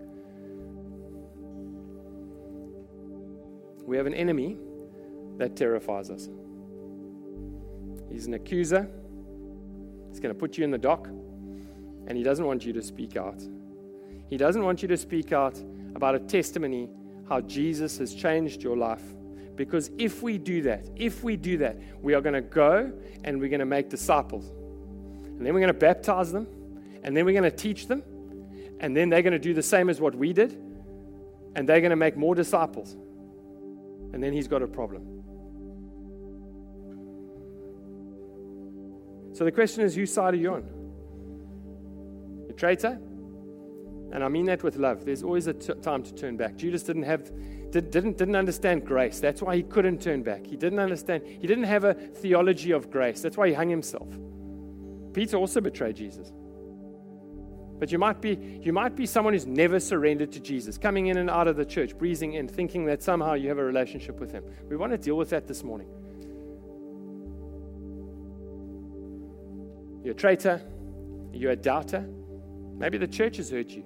We 3.89 3.97
have 3.97 4.05
an 4.05 4.13
enemy 4.13 4.59
that 5.39 5.57
terrifies 5.57 6.11
us. 6.11 6.29
He's 8.13 8.27
an 8.27 8.35
accuser. 8.35 8.87
He's 10.11 10.21
going 10.21 10.35
to 10.35 10.39
put 10.39 10.59
you 10.59 10.65
in 10.65 10.71
the 10.71 10.77
dock, 10.77 11.07
and 11.07 12.11
he 12.15 12.23
doesn't 12.23 12.45
want 12.45 12.67
you 12.67 12.75
to 12.75 12.83
speak 12.83 13.17
out. 13.17 13.43
He 14.29 14.37
doesn't 14.37 14.63
want 14.63 14.83
you 14.83 14.89
to 14.89 14.97
speak 14.99 15.33
out 15.33 15.59
about 15.95 16.15
a 16.15 16.19
testimony 16.19 16.91
how 17.31 17.41
Jesus 17.41 17.97
has 17.97 18.15
changed 18.15 18.63
your 18.63 18.77
life. 18.77 19.03
Because 19.57 19.91
if 19.97 20.23
we 20.23 20.37
do 20.37 20.61
that, 20.63 20.87
if 20.95 21.25
we 21.25 21.37
do 21.37 21.57
that, 21.57 21.79
we 22.03 22.13
are 22.13 22.21
going 22.21 22.35
to 22.35 22.43
go 22.43 22.93
and 23.25 23.41
we're 23.41 23.49
going 23.49 23.61
to 23.61 23.67
make 23.67 23.89
disciples. 23.89 24.51
And 25.25 25.47
then 25.47 25.55
we're 25.55 25.61
going 25.61 25.73
to 25.73 25.79
baptize 25.79 26.31
them, 26.31 26.47
and 27.05 27.17
then 27.17 27.25
we're 27.25 27.33
going 27.33 27.51
to 27.51 27.57
teach 27.57 27.87
them, 27.87 28.03
and 28.81 28.95
then 28.95 29.09
they're 29.09 29.23
going 29.23 29.33
to 29.33 29.39
do 29.39 29.55
the 29.55 29.63
same 29.63 29.89
as 29.89 29.99
what 29.99 30.15
we 30.15 30.35
did, 30.35 30.53
and 31.55 31.67
they're 31.67 31.81
going 31.81 31.89
to 31.89 31.97
make 31.97 32.19
more 32.19 32.35
disciples 32.35 32.95
and 34.13 34.23
then 34.23 34.33
he's 34.33 34.49
got 34.49 34.63
a 34.63 34.67
problem. 34.67 35.19
So 39.33 39.45
the 39.45 39.53
question 39.53 39.85
is 39.85 39.95
whose 39.95 40.13
side 40.13 40.35
are 40.35 40.37
you 40.37 40.55
on? 40.55 40.65
The 42.49 42.55
traitor? 42.55 42.99
And 44.11 44.25
I 44.25 44.29
mean 44.29 44.47
that 44.47 44.63
with 44.63 44.77
love. 44.77 45.05
There's 45.05 45.23
always 45.23 45.47
a 45.47 45.53
t- 45.53 45.75
time 45.75 46.03
to 46.03 46.15
turn 46.15 46.37
back. 46.37 46.57
Judas 46.57 46.83
didn't 46.83 47.03
have 47.03 47.31
did, 47.71 47.91
didn't 47.91 48.17
didn't 48.17 48.37
understand 48.37 48.87
grace. 48.87 49.21
That's 49.21 49.43
why 49.43 49.57
he 49.57 49.63
couldn't 49.63 50.01
turn 50.01 50.23
back. 50.23 50.47
He 50.47 50.57
didn't 50.57 50.79
understand. 50.79 51.25
He 51.27 51.47
didn't 51.47 51.65
have 51.65 51.85
a 51.85 51.95
theology 51.95 52.73
of 52.73 52.91
grace. 52.91 53.21
That's 53.21 53.37
why 53.37 53.49
he 53.49 53.55
hung 53.55 53.69
himself. 53.69 54.09
Peter 55.13 55.37
also 55.37 55.61
betrayed 55.61 55.97
Jesus. 55.97 56.33
But 57.79 57.93
you 57.93 57.99
might 57.99 58.21
be 58.21 58.61
you 58.63 58.73
might 58.73 58.97
be 58.97 59.07
someone 59.07 59.35
who's 59.35 59.47
never 59.47 59.79
surrendered 59.79 60.33
to 60.33 60.41
Jesus, 60.41 60.77
coming 60.77 61.07
in 61.07 61.19
and 61.19 61.31
out 61.31 61.47
of 61.47 61.57
the 61.57 61.65
church, 61.65 61.97
breezing 61.97 62.35
in, 62.35 62.49
thinking 62.49 62.85
that 62.87 63.03
somehow 63.03 63.35
you 63.35 63.49
have 63.49 63.59
a 63.59 63.65
relationship 63.65 64.19
with 64.19 64.33
him. 64.33 64.45
We 64.69 64.77
want 64.77 64.93
to 64.93 64.99
deal 64.99 65.17
with 65.17 65.31
that 65.31 65.47
this 65.47 65.63
morning. 65.63 65.89
You're 70.03 70.15
a 70.15 70.17
traitor, 70.17 70.63
you're 71.33 71.53
a 71.53 71.57
doubter. 71.57 72.09
Maybe 72.79 72.99
the 72.99 73.09
church 73.09 73.37
has 73.37 73.51
hurt 73.51 73.71
you. 73.71 73.85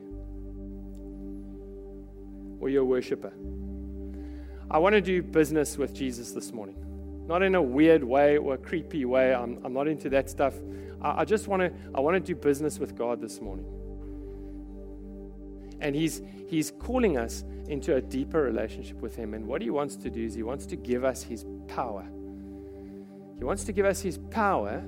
Or 2.61 2.69
you're 2.69 2.83
a 2.83 2.85
worshiper. 2.85 3.33
I 4.71 4.79
want 4.79 4.95
to 4.95 5.01
do 5.01 5.23
business 5.23 5.77
with 5.77 5.95
Jesus 5.95 6.33
this 6.33 6.53
morning. 6.53 6.77
Not 7.27 7.43
in 7.43 7.55
a 7.55 7.63
weird 7.63 8.05
way 8.05 8.37
or 8.37 8.55
a 8.55 8.59
creepy 8.59 9.05
way. 9.05 9.35
I'm, 9.35 9.59
I'm 9.65 9.73
not 9.73 9.89
into 9.89 10.09
that 10.11 10.31
stuff. 10.31 10.55
I, 11.01 11.21
I 11.21 11.25
just 11.25 11.49
want 11.49 11.61
to 11.61 11.73
I 11.95 12.01
want 12.01 12.15
to 12.15 12.21
do 12.21 12.39
business 12.39 12.79
with 12.79 12.97
God 12.97 13.21
this 13.21 13.41
morning. 13.41 13.67
And 15.83 15.97
he's, 15.97 16.23
he's 16.47 16.71
calling 16.71 17.19
us 17.19 17.45
into 17.69 17.97
a 17.97 18.01
deeper 18.01 18.41
relationship 18.41 19.03
with 19.03 19.17
Him. 19.17 19.35
And 19.35 19.47
what 19.47 19.61
He 19.61 19.69
wants 19.69 19.97
to 19.97 20.11
do 20.11 20.25
is 20.25 20.35
He 20.35 20.45
wants 20.45 20.65
to 20.67 20.77
give 20.77 21.05
us 21.05 21.25
His 21.25 21.45
power. 21.67 22.07
He 23.37 23.45
wants 23.45 23.65
to 23.65 23.73
give 23.73 23.85
us 23.85 24.01
His 24.01 24.17
power 24.17 24.85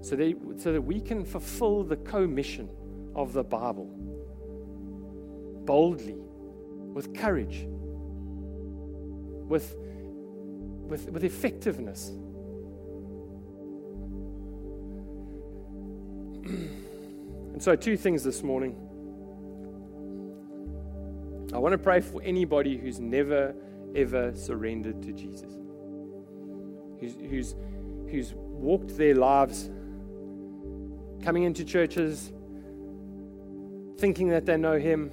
so 0.00 0.16
that, 0.16 0.34
so 0.56 0.72
that 0.72 0.80
we 0.80 1.00
can 1.00 1.24
fulfill 1.24 1.84
the 1.84 1.96
commission 1.96 2.70
of 3.14 3.34
the 3.34 3.44
Bible 3.44 3.94
boldly, 5.66 6.16
with 6.94 7.14
courage, 7.14 7.66
with, 9.48 9.76
with, 10.88 11.10
with 11.10 11.24
effectiveness. 11.24 12.08
and 16.46 17.62
so, 17.62 17.76
two 17.76 17.98
things 17.98 18.24
this 18.24 18.42
morning. 18.42 18.87
I 21.52 21.58
want 21.58 21.72
to 21.72 21.78
pray 21.78 22.00
for 22.00 22.22
anybody 22.22 22.76
who's 22.76 23.00
never, 23.00 23.54
ever 23.94 24.34
surrendered 24.34 25.02
to 25.02 25.12
Jesus, 25.12 25.52
who's, 27.00 27.14
who's, 27.14 27.54
who's 28.10 28.34
walked 28.34 28.96
their 28.98 29.14
lives 29.14 29.70
coming 31.22 31.44
into 31.44 31.64
churches, 31.64 32.32
thinking 33.98 34.28
that 34.28 34.44
they 34.44 34.56
know 34.56 34.78
Him, 34.78 35.10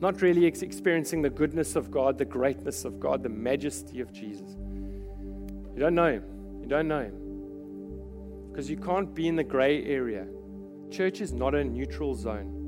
not 0.00 0.20
really 0.20 0.44
experiencing 0.44 1.22
the 1.22 1.30
goodness 1.30 1.74
of 1.74 1.90
God, 1.90 2.18
the 2.18 2.24
greatness 2.24 2.84
of 2.84 3.00
God, 3.00 3.22
the 3.22 3.28
majesty 3.28 4.00
of 4.00 4.12
Jesus. 4.12 4.56
You 5.74 5.78
don't 5.78 5.94
know 5.94 6.12
Him. 6.12 6.24
You 6.60 6.68
don't 6.68 6.88
know 6.88 7.02
Him. 7.02 8.48
Because 8.50 8.68
you 8.68 8.76
can't 8.76 9.14
be 9.14 9.26
in 9.26 9.36
the 9.36 9.44
gray 9.44 9.84
area. 9.84 10.26
Church 10.90 11.20
is 11.20 11.32
not 11.32 11.54
a 11.54 11.64
neutral 11.64 12.14
zone. 12.14 12.59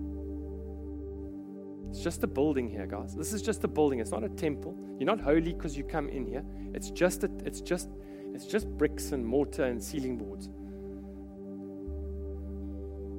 It's 1.93 2.01
just 2.01 2.25
a 2.25 2.27
building 2.27 2.71
here, 2.71 2.87
guys. 2.87 3.15
This 3.15 3.35
is 3.35 3.43
just 3.43 3.65
a 3.65 3.69
building. 3.69 4.01
It's 4.01 4.13
not 4.13 4.25
a 4.25 4.29
temple. 4.31 4.75
You're 4.99 5.07
not 5.07 5.21
holy 5.21 5.53
because 5.53 5.77
you 5.77 5.85
come 5.85 6.09
in 6.09 6.25
here. 6.25 6.43
It's 6.73 6.91
just 6.91 7.23
a, 7.23 7.31
it's 7.45 7.61
just 7.61 7.91
it's 8.33 8.47
just 8.47 8.67
bricks 8.67 9.13
and 9.13 9.27
mortar 9.27 9.65
and 9.65 9.83
ceiling 9.83 10.17
boards. 10.17 10.49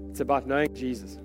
It's 0.09 0.21
about 0.21 0.47
knowing 0.47 0.73
Jesus. 0.73 1.19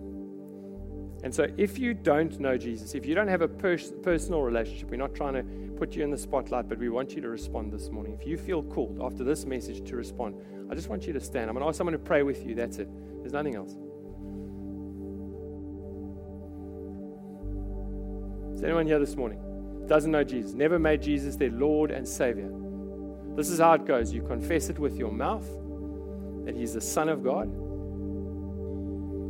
And 1.25 1.35
so, 1.35 1.47
if 1.57 1.79
you 1.79 1.95
don't 1.95 2.39
know 2.39 2.59
Jesus, 2.59 2.95
if 2.95 3.07
you 3.07 3.15
don't 3.15 3.29
have 3.29 3.41
a 3.41 3.49
pers- 3.49 3.95
personal 4.03 4.43
relationship, 4.43 4.91
we're 4.91 4.99
not 4.99 5.15
trying 5.15 5.33
to 5.33 5.43
put 5.79 5.97
you 5.97 6.05
in 6.05 6.11
the 6.11 6.19
spotlight, 6.19 6.69
but 6.69 6.77
we 6.77 6.91
want 6.91 7.13
you 7.13 7.23
to 7.23 7.31
respond 7.31 7.73
this 7.73 7.89
morning. 7.89 8.13
If 8.21 8.27
you 8.27 8.37
feel 8.37 8.63
called 8.63 9.01
after 9.03 9.25
this 9.25 9.47
message 9.47 9.89
to 9.89 9.97
respond, 9.97 10.35
I 10.71 10.75
just 10.75 10.89
want 10.89 11.07
you 11.07 11.15
to 11.15 11.21
stand. 11.21 11.49
I'm 11.49 11.55
going 11.55 11.65
to 11.65 11.69
ask 11.69 11.79
someone 11.79 11.95
to 11.95 11.99
pray 11.99 12.23
with 12.23 12.45
you. 12.45 12.55
That's 12.55 12.77
it. 12.77 12.91
There's 13.23 13.33
nothing 13.33 13.55
else. 13.55 13.75
Is 18.59 18.65
anyone 18.65 18.87
here 18.89 18.99
this 18.99 19.15
morning? 19.15 19.39
Doesn't 19.87 20.11
know 20.11 20.25
Jesus, 20.25 20.53
never 20.53 20.81
made 20.81 21.01
Jesus 21.01 21.37
their 21.37 21.53
Lord 21.53 21.93
and 21.93 22.09
Savior. 22.09 22.51
This 23.37 23.51
is 23.51 23.61
how 23.61 23.75
it 23.75 23.87
goes. 23.87 24.13
You 24.13 24.21
confess 24.23 24.69
it 24.69 24.81
with 24.81 24.97
your 24.97 25.13
mouth 25.13 25.47
that 26.45 26.57
He's 26.57 26.75
the 26.75 26.81
Son 26.81 27.09
of 27.09 27.23
God, 27.23 27.47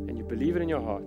and 0.08 0.16
you 0.16 0.24
believe 0.24 0.56
it 0.56 0.62
in 0.62 0.68
your 0.70 0.80
heart 0.80 1.04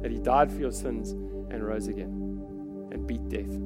that 0.00 0.10
He 0.10 0.16
died 0.20 0.50
for 0.50 0.58
your 0.58 0.72
sins 0.72 1.10
and 1.10 1.62
rose 1.62 1.86
again 1.86 2.88
and 2.92 3.06
beat 3.06 3.28
death. 3.28 3.60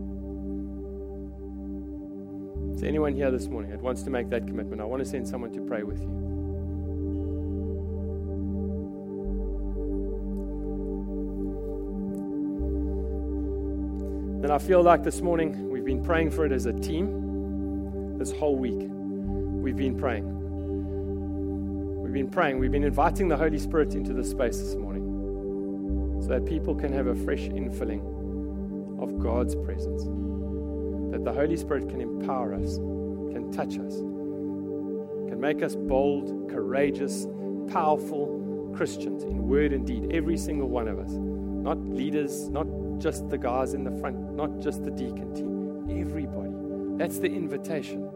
Is 2.74 2.82
anyone 2.82 3.14
here 3.14 3.30
this 3.30 3.46
morning 3.46 3.70
that 3.70 3.80
wants 3.80 4.02
to 4.02 4.10
make 4.10 4.28
that 4.30 4.44
commitment? 4.48 4.82
I 4.82 4.86
want 4.86 5.04
to 5.04 5.08
send 5.08 5.28
someone 5.28 5.52
to 5.52 5.60
pray 5.60 5.84
with 5.84 6.00
you. 6.00 6.27
And 14.48 14.54
I 14.54 14.58
feel 14.66 14.82
like 14.82 15.02
this 15.02 15.20
morning 15.20 15.68
we've 15.68 15.84
been 15.84 16.02
praying 16.02 16.30
for 16.30 16.46
it 16.46 16.52
as 16.52 16.64
a 16.64 16.72
team 16.72 18.16
this 18.16 18.32
whole 18.32 18.56
week. 18.56 18.80
We've 18.80 19.76
been 19.76 19.94
praying. 19.94 20.24
We've 22.02 22.14
been 22.14 22.30
praying. 22.30 22.58
We've 22.58 22.72
been 22.72 22.84
inviting 22.84 23.28
the 23.28 23.36
Holy 23.36 23.58
Spirit 23.58 23.92
into 23.92 24.14
the 24.14 24.24
space 24.24 24.56
this 24.56 24.74
morning 24.74 26.22
so 26.22 26.28
that 26.28 26.46
people 26.46 26.74
can 26.74 26.94
have 26.94 27.08
a 27.08 27.14
fresh 27.14 27.40
infilling 27.40 28.00
of 29.02 29.18
God's 29.18 29.54
presence. 29.54 30.04
That 31.12 31.24
the 31.26 31.32
Holy 31.34 31.58
Spirit 31.58 31.90
can 31.90 32.00
empower 32.00 32.54
us, 32.54 32.76
can 32.76 33.52
touch 33.52 33.78
us, 33.78 33.96
can 33.98 35.38
make 35.38 35.62
us 35.62 35.76
bold, 35.76 36.50
courageous, 36.50 37.26
powerful 37.70 38.72
Christians 38.74 39.24
in 39.24 39.46
word 39.46 39.74
and 39.74 39.86
deed, 39.86 40.10
every 40.10 40.38
single 40.38 40.70
one 40.70 40.88
of 40.88 40.98
us. 40.98 41.10
Not 41.12 41.78
leaders, 41.86 42.48
not 42.48 42.66
just 42.98 43.28
the 43.28 43.36
guys 43.36 43.74
in 43.74 43.84
the 43.84 43.92
front, 44.00 44.27
not 44.38 44.58
just 44.60 44.84
the 44.84 44.90
deacon 44.92 45.34
team, 45.34 46.00
everybody. 46.00 46.52
That's 46.96 47.18
the 47.18 47.26
invitation. 47.26 48.08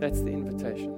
That's 0.00 0.22
the 0.22 0.30
invitation. 0.30 0.96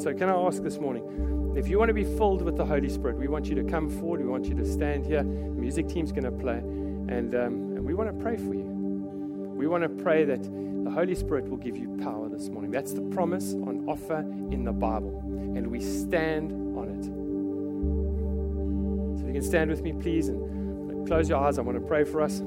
So, 0.00 0.12
can 0.12 0.28
I 0.28 0.34
ask 0.34 0.64
this 0.64 0.78
morning, 0.78 1.54
if 1.56 1.68
you 1.68 1.78
want 1.78 1.90
to 1.90 1.94
be 1.94 2.02
filled 2.02 2.42
with 2.42 2.56
the 2.56 2.64
Holy 2.64 2.88
Spirit, 2.88 3.16
we 3.16 3.28
want 3.28 3.46
you 3.46 3.54
to 3.54 3.62
come 3.62 3.88
forward. 3.88 4.20
We 4.20 4.26
want 4.26 4.46
you 4.46 4.56
to 4.56 4.66
stand 4.66 5.06
here. 5.06 5.22
The 5.22 5.28
music 5.28 5.86
team's 5.88 6.10
going 6.10 6.24
to 6.24 6.32
play, 6.32 6.58
and, 6.58 7.36
um, 7.36 7.76
and 7.76 7.84
we 7.84 7.94
want 7.94 8.10
to 8.10 8.16
pray 8.20 8.36
for 8.36 8.52
you. 8.52 8.66
We 9.56 9.68
want 9.68 9.84
to 9.84 9.90
pray 10.02 10.24
that 10.24 10.42
the 10.42 10.90
Holy 10.90 11.14
Spirit 11.14 11.48
will 11.48 11.56
give 11.56 11.76
you 11.76 11.96
power 12.02 12.28
this 12.28 12.48
morning. 12.48 12.72
That's 12.72 12.94
the 12.94 13.02
promise 13.02 13.54
on 13.54 13.84
offer 13.88 14.26
in 14.50 14.64
the 14.64 14.72
Bible, 14.72 15.22
and 15.56 15.68
we 15.68 15.78
stand 15.80 16.50
on 16.76 16.88
it. 16.88 17.04
So, 19.20 19.22
if 19.22 19.28
you 19.28 19.34
can 19.34 19.42
stand 19.42 19.70
with 19.70 19.82
me, 19.82 19.92
please, 19.92 20.26
and 20.28 20.58
Close 21.08 21.30
your 21.30 21.38
eyes. 21.38 21.58
I 21.58 21.62
want 21.62 21.80
to 21.80 21.86
pray 21.86 22.04
for 22.04 22.20
us. 22.20 22.42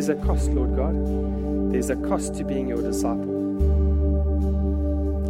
There's 0.00 0.18
a 0.18 0.26
cost, 0.26 0.48
Lord 0.52 0.76
God. 0.76 1.74
There's 1.74 1.90
a 1.90 1.96
cost 1.96 2.34
to 2.36 2.44
being 2.44 2.68
your 2.68 2.80
disciple. 2.80 3.36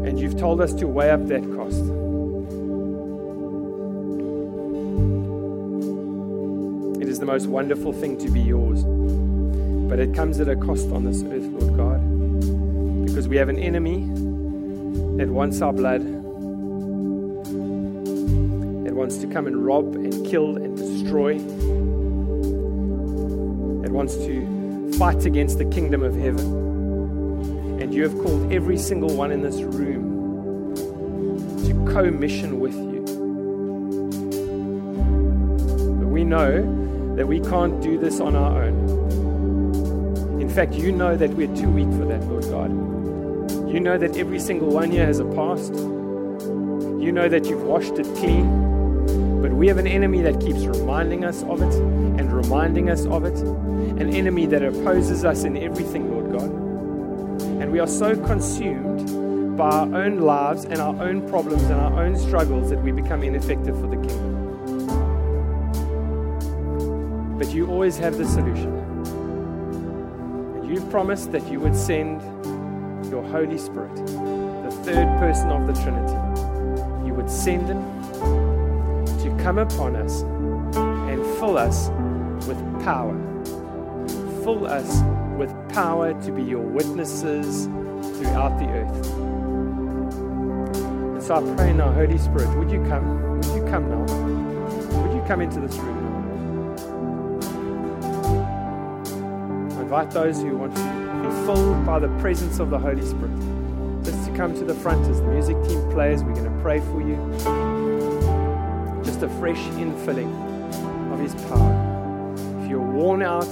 And 0.07 0.17
you've 0.17 0.39
told 0.39 0.61
us 0.61 0.73
to 0.75 0.87
weigh 0.87 1.11
up 1.11 1.27
that 1.27 1.43
cost. 1.57 1.81
It 7.03 7.09
is 7.09 7.19
the 7.19 7.27
most 7.27 7.49
wonderful 7.49 7.93
thing 7.93 8.17
to 8.19 8.31
be 8.31 8.39
yours. 8.39 8.85
But 9.91 9.99
it 9.99 10.15
comes 10.15 10.39
at 10.39 10.49
a 10.49 10.55
cost 10.55 10.93
on 10.93 11.05
this 11.05 11.25
earth, 11.25 11.43
Lord 11.43 11.77
God. 11.77 13.07
Because 13.07 13.27
we 13.27 13.39
have 13.39 13.49
an 13.49 13.59
enemy 13.59 14.07
that 15.17 15.29
wants 15.29 15.61
our 15.63 15.73
blood, 15.73 16.03
that 18.85 18.95
wants 18.95 19.17
to 19.17 19.27
come 19.27 19.49
and 19.49 19.67
rob 19.67 19.97
and 19.97 20.25
kill 20.25 20.55
and 20.55 20.77
destroy 20.77 21.39
that 23.83 23.91
wants 23.91 24.15
to 24.15 24.60
fight 25.01 25.25
against 25.25 25.57
the 25.57 25.65
kingdom 25.65 26.03
of 26.03 26.15
heaven. 26.15 26.45
And 27.81 27.95
you 27.95 28.03
have 28.03 28.13
called 28.19 28.53
every 28.53 28.77
single 28.77 29.09
one 29.17 29.33
in 29.33 29.41
this 29.41 29.63
room 29.63 30.75
to 31.65 31.91
co 31.91 32.11
mission 32.11 32.61
with 32.61 32.75
you. 32.75 33.01
But 35.99 36.09
we 36.09 36.23
know 36.23 37.15
that 37.17 37.27
we 37.27 37.41
can't 37.41 37.81
do 37.81 37.99
this 37.99 38.21
on 38.21 38.37
our 38.37 38.65
own. 38.65 40.39
In 40.39 40.51
fact, 40.51 40.75
you 40.75 40.93
know 40.93 41.17
that 41.17 41.31
we're 41.31 41.57
too 41.57 41.71
weak 41.71 41.89
for 41.99 42.05
that, 42.05 42.23
Lord 42.25 42.45
God. 42.51 42.71
You 43.73 43.81
know 43.81 43.97
that 43.97 44.19
every 44.19 44.39
single 44.39 44.69
one 44.69 44.91
here 44.91 45.07
has 45.07 45.19
a 45.19 45.25
past. 45.25 45.73
You 45.73 47.11
know 47.11 47.27
that 47.27 47.47
you've 47.47 47.63
washed 47.63 47.99
it 47.99 48.05
clean. 48.17 48.70
We 49.61 49.69
have 49.69 49.77
an 49.77 49.87
enemy 49.87 50.23
that 50.23 50.41
keeps 50.41 50.65
reminding 50.65 51.23
us 51.27 51.43
of 51.43 51.61
it 51.61 51.75
and 51.75 52.33
reminding 52.33 52.89
us 52.89 53.05
of 53.05 53.27
it, 53.27 53.37
an 53.41 54.15
enemy 54.15 54.47
that 54.47 54.63
opposes 54.63 55.23
us 55.23 55.45
in 55.45 55.55
everything, 55.59 56.11
Lord 56.11 56.33
God. 56.33 56.51
And 57.61 57.71
we 57.71 57.79
are 57.79 57.87
so 57.87 58.17
consumed 58.17 59.59
by 59.59 59.69
our 59.69 59.95
own 59.97 60.21
lives 60.21 60.65
and 60.65 60.79
our 60.79 60.99
own 61.03 61.29
problems 61.29 61.63
and 61.65 61.75
our 61.75 62.03
own 62.03 62.17
struggles 62.19 62.71
that 62.71 62.83
we 62.83 62.91
become 62.91 63.23
ineffective 63.23 63.79
for 63.79 63.87
the 63.87 63.97
kingdom. 63.97 64.39
But 67.39 67.53
you 67.53 67.67
always 67.69 67.99
have 67.99 68.17
the 68.17 68.25
solution. 68.25 68.73
And 70.57 70.71
you've 70.71 70.89
promised 70.89 71.33
that 71.33 71.47
you 71.53 71.61
would 71.61 71.77
send 71.77 72.23
your 73.11 73.23
Holy 73.25 73.59
Spirit, 73.59 73.95
the 73.95 74.71
third 74.85 75.19
person 75.19 75.51
of 75.51 75.67
the 75.67 75.75
Trinity. 75.75 76.15
You 77.07 77.13
would 77.13 77.31
send 77.31 77.67
him 77.67 77.90
come 79.43 79.59
upon 79.59 79.97
us 79.97 80.23
and 81.11 81.25
fill 81.39 81.57
us 81.57 81.89
with 82.47 82.59
power. 82.85 83.17
Fill 84.45 84.67
us 84.67 85.03
with 85.39 85.51
power 85.71 86.13
to 86.23 86.33
be 86.33 86.43
your 86.43 86.61
witnesses 86.61 87.65
throughout 88.19 88.59
the 88.59 88.67
earth. 88.67 89.07
And 91.15 91.23
so 91.23 91.37
I 91.37 91.57
pray 91.57 91.73
now, 91.73 91.91
Holy 91.93 92.19
Spirit, 92.19 92.55
would 92.59 92.71
you 92.71 92.85
come? 92.85 93.39
Would 93.39 93.47
you 93.47 93.65
come 93.71 93.89
now? 93.89 94.05
Would 95.03 95.17
you 95.17 95.23
come 95.27 95.41
into 95.41 95.61
this 95.61 95.77
room 95.77 95.97
now? 96.05 96.11
Invite 99.81 100.11
those 100.11 100.43
who 100.43 100.57
want 100.57 100.77
to 100.77 100.83
be 100.83 101.31
filled 101.47 101.87
by 101.87 101.99
the 101.99 102.09
presence 102.21 102.59
of 102.59 102.69
the 102.71 102.79
Holy 102.79 103.03
Spirit 103.03 103.33
just 104.05 104.25
to 104.27 104.37
come 104.37 104.55
to 104.55 104.65
the 104.65 104.75
front 104.75 105.07
as 105.07 105.21
the 105.21 105.27
music 105.29 105.57
team 105.65 105.91
plays. 105.91 106.23
We're 106.23 106.35
going 106.35 106.45
to 106.45 106.63
pray 106.63 106.81
for 106.81 107.01
you 107.01 107.80
just 109.21 109.33
a 109.33 109.39
fresh 109.39 109.59
infilling 109.77 110.33
of 111.13 111.19
His 111.21 111.35
power. 111.47 112.35
If 112.63 112.71
you're 112.71 112.81
worn 112.81 113.23
out 113.23 113.49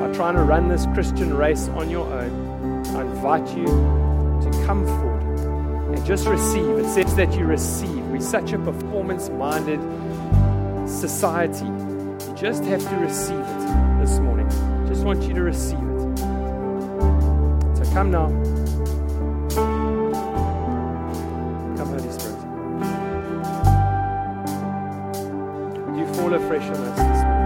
by 0.00 0.12
trying 0.12 0.34
to 0.34 0.42
run 0.42 0.68
this 0.68 0.86
Christian 0.86 1.34
race 1.34 1.68
on 1.68 1.88
your 1.88 2.06
own, 2.06 2.84
I 2.88 3.02
invite 3.02 3.46
you 3.56 3.66
to 3.66 4.64
come 4.66 4.84
forward 4.84 5.94
and 5.94 6.04
just 6.04 6.26
receive. 6.26 6.78
It 6.78 6.88
says 6.88 7.14
that 7.14 7.32
you 7.34 7.44
receive. 7.44 8.04
We're 8.06 8.20
such 8.20 8.52
a 8.52 8.58
performance 8.58 9.28
minded 9.28 9.80
society. 10.88 11.66
You 11.66 12.34
just 12.36 12.64
have 12.64 12.82
to 12.88 12.96
receive 12.96 13.38
it 13.38 14.00
this 14.00 14.18
morning. 14.18 14.48
Just 14.88 15.04
want 15.04 15.22
you 15.22 15.34
to 15.34 15.42
receive 15.42 15.78
it. 15.78 16.18
So 17.76 17.84
come 17.92 18.10
now. 18.10 18.65
Fall 26.46 26.56
afresh 26.56 26.78
on 26.78 26.84
us 26.84 26.98
morning. 26.98 27.36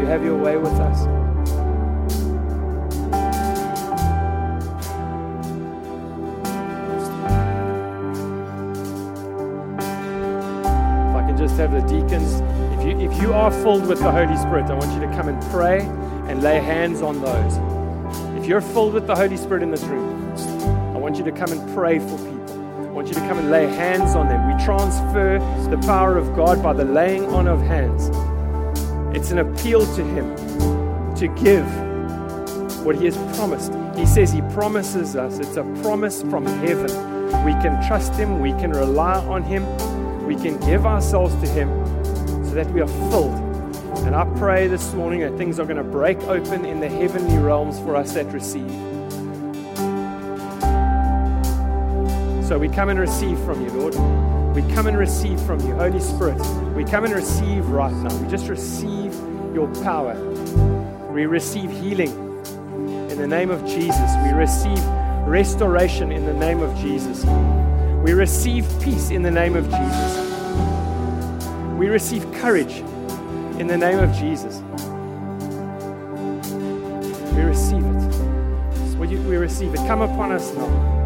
You 0.00 0.06
have 0.06 0.24
your 0.24 0.36
way 0.36 0.56
with 0.56 0.72
us? 0.74 1.06
If 10.98 11.16
I 11.16 11.26
can 11.26 11.36
just 11.36 11.56
have 11.56 11.72
the 11.72 11.80
deacons 11.80 12.40
If 12.78 12.86
you, 12.86 13.00
if 13.00 13.20
you 13.20 13.32
are 13.32 13.50
filled 13.50 13.86
with 13.86 13.98
the 13.98 14.12
Holy 14.12 14.36
Spirit, 14.36 14.66
I 14.66 14.74
want 14.74 14.92
you 14.92 15.00
to 15.00 15.06
come 15.16 15.28
and 15.28 15.42
pray 15.50 15.80
and 16.28 16.42
lay 16.42 16.60
hands 16.60 17.02
on 17.02 17.20
those. 17.20 17.56
If 18.38 18.46
you're 18.46 18.60
filled 18.60 18.94
with 18.94 19.06
the 19.06 19.16
Holy 19.16 19.36
Spirit 19.36 19.62
in 19.62 19.70
this 19.70 19.82
room, 19.84 20.32
I 20.94 20.98
want 20.98 21.16
you 21.16 21.24
to 21.24 21.32
come 21.32 21.50
and 21.52 21.74
pray 21.74 21.98
for 21.98 22.16
people. 22.18 22.67
I 22.88 22.90
want 22.90 23.08
you 23.08 23.14
to 23.14 23.20
come 23.20 23.38
and 23.38 23.50
lay 23.50 23.66
hands 23.66 24.14
on 24.14 24.28
them. 24.28 24.48
We 24.48 24.64
transfer 24.64 25.38
the 25.68 25.76
power 25.86 26.16
of 26.16 26.34
God 26.34 26.62
by 26.62 26.72
the 26.72 26.86
laying 26.86 27.26
on 27.26 27.46
of 27.46 27.60
hands. 27.60 28.08
It's 29.14 29.30
an 29.30 29.38
appeal 29.38 29.84
to 29.94 30.02
Him 30.02 30.34
to 31.16 31.28
give 31.28 31.66
what 32.86 32.96
He 32.96 33.04
has 33.04 33.16
promised. 33.36 33.74
He 33.94 34.06
says 34.06 34.32
He 34.32 34.40
promises 34.52 35.16
us, 35.16 35.38
it's 35.38 35.58
a 35.58 35.64
promise 35.82 36.22
from 36.22 36.46
heaven. 36.46 36.90
We 37.44 37.52
can 37.60 37.86
trust 37.86 38.14
Him, 38.14 38.40
we 38.40 38.52
can 38.52 38.70
rely 38.70 39.18
on 39.26 39.42
Him, 39.42 39.66
we 40.26 40.34
can 40.34 40.58
give 40.60 40.86
ourselves 40.86 41.34
to 41.42 41.46
Him 41.46 41.68
so 42.46 42.54
that 42.54 42.70
we 42.70 42.80
are 42.80 42.88
filled. 43.10 43.34
And 44.06 44.16
I 44.16 44.24
pray 44.38 44.66
this 44.66 44.94
morning 44.94 45.20
that 45.20 45.36
things 45.36 45.60
are 45.60 45.66
going 45.66 45.76
to 45.76 45.84
break 45.84 46.18
open 46.22 46.64
in 46.64 46.80
the 46.80 46.88
heavenly 46.88 47.36
realms 47.36 47.78
for 47.80 47.96
us 47.96 48.14
that 48.14 48.32
receive. 48.32 48.97
So 52.48 52.58
we 52.58 52.70
come 52.70 52.88
and 52.88 52.98
receive 52.98 53.38
from 53.40 53.62
you, 53.62 53.70
Lord. 53.72 53.94
We 54.56 54.62
come 54.72 54.86
and 54.86 54.96
receive 54.96 55.38
from 55.42 55.60
you, 55.60 55.74
Holy 55.74 56.00
Spirit. 56.00 56.38
We 56.74 56.82
come 56.82 57.04
and 57.04 57.12
receive 57.12 57.66
right 57.68 57.92
now. 57.92 58.16
We 58.16 58.26
just 58.26 58.48
receive 58.48 59.12
your 59.52 59.70
power. 59.84 60.14
We 61.12 61.26
receive 61.26 61.70
healing 61.70 62.08
in 63.10 63.18
the 63.18 63.26
name 63.26 63.50
of 63.50 63.66
Jesus. 63.66 64.10
We 64.24 64.30
receive 64.30 64.82
restoration 65.26 66.10
in 66.10 66.24
the 66.24 66.32
name 66.32 66.62
of 66.62 66.74
Jesus. 66.78 67.22
We 68.02 68.14
receive 68.14 68.66
peace 68.80 69.10
in 69.10 69.20
the 69.20 69.30
name 69.30 69.54
of 69.54 69.64
Jesus. 69.68 70.16
We 71.76 71.88
receive 71.88 72.32
courage 72.32 72.78
in 73.60 73.66
the 73.66 73.76
name 73.76 73.98
of 73.98 74.10
Jesus. 74.16 74.62
We 77.34 77.42
receive 77.42 77.84
it. 77.84 79.18
We 79.28 79.36
receive 79.36 79.74
it. 79.74 79.86
Come 79.86 80.00
upon 80.00 80.32
us 80.32 80.54
now. 80.54 80.97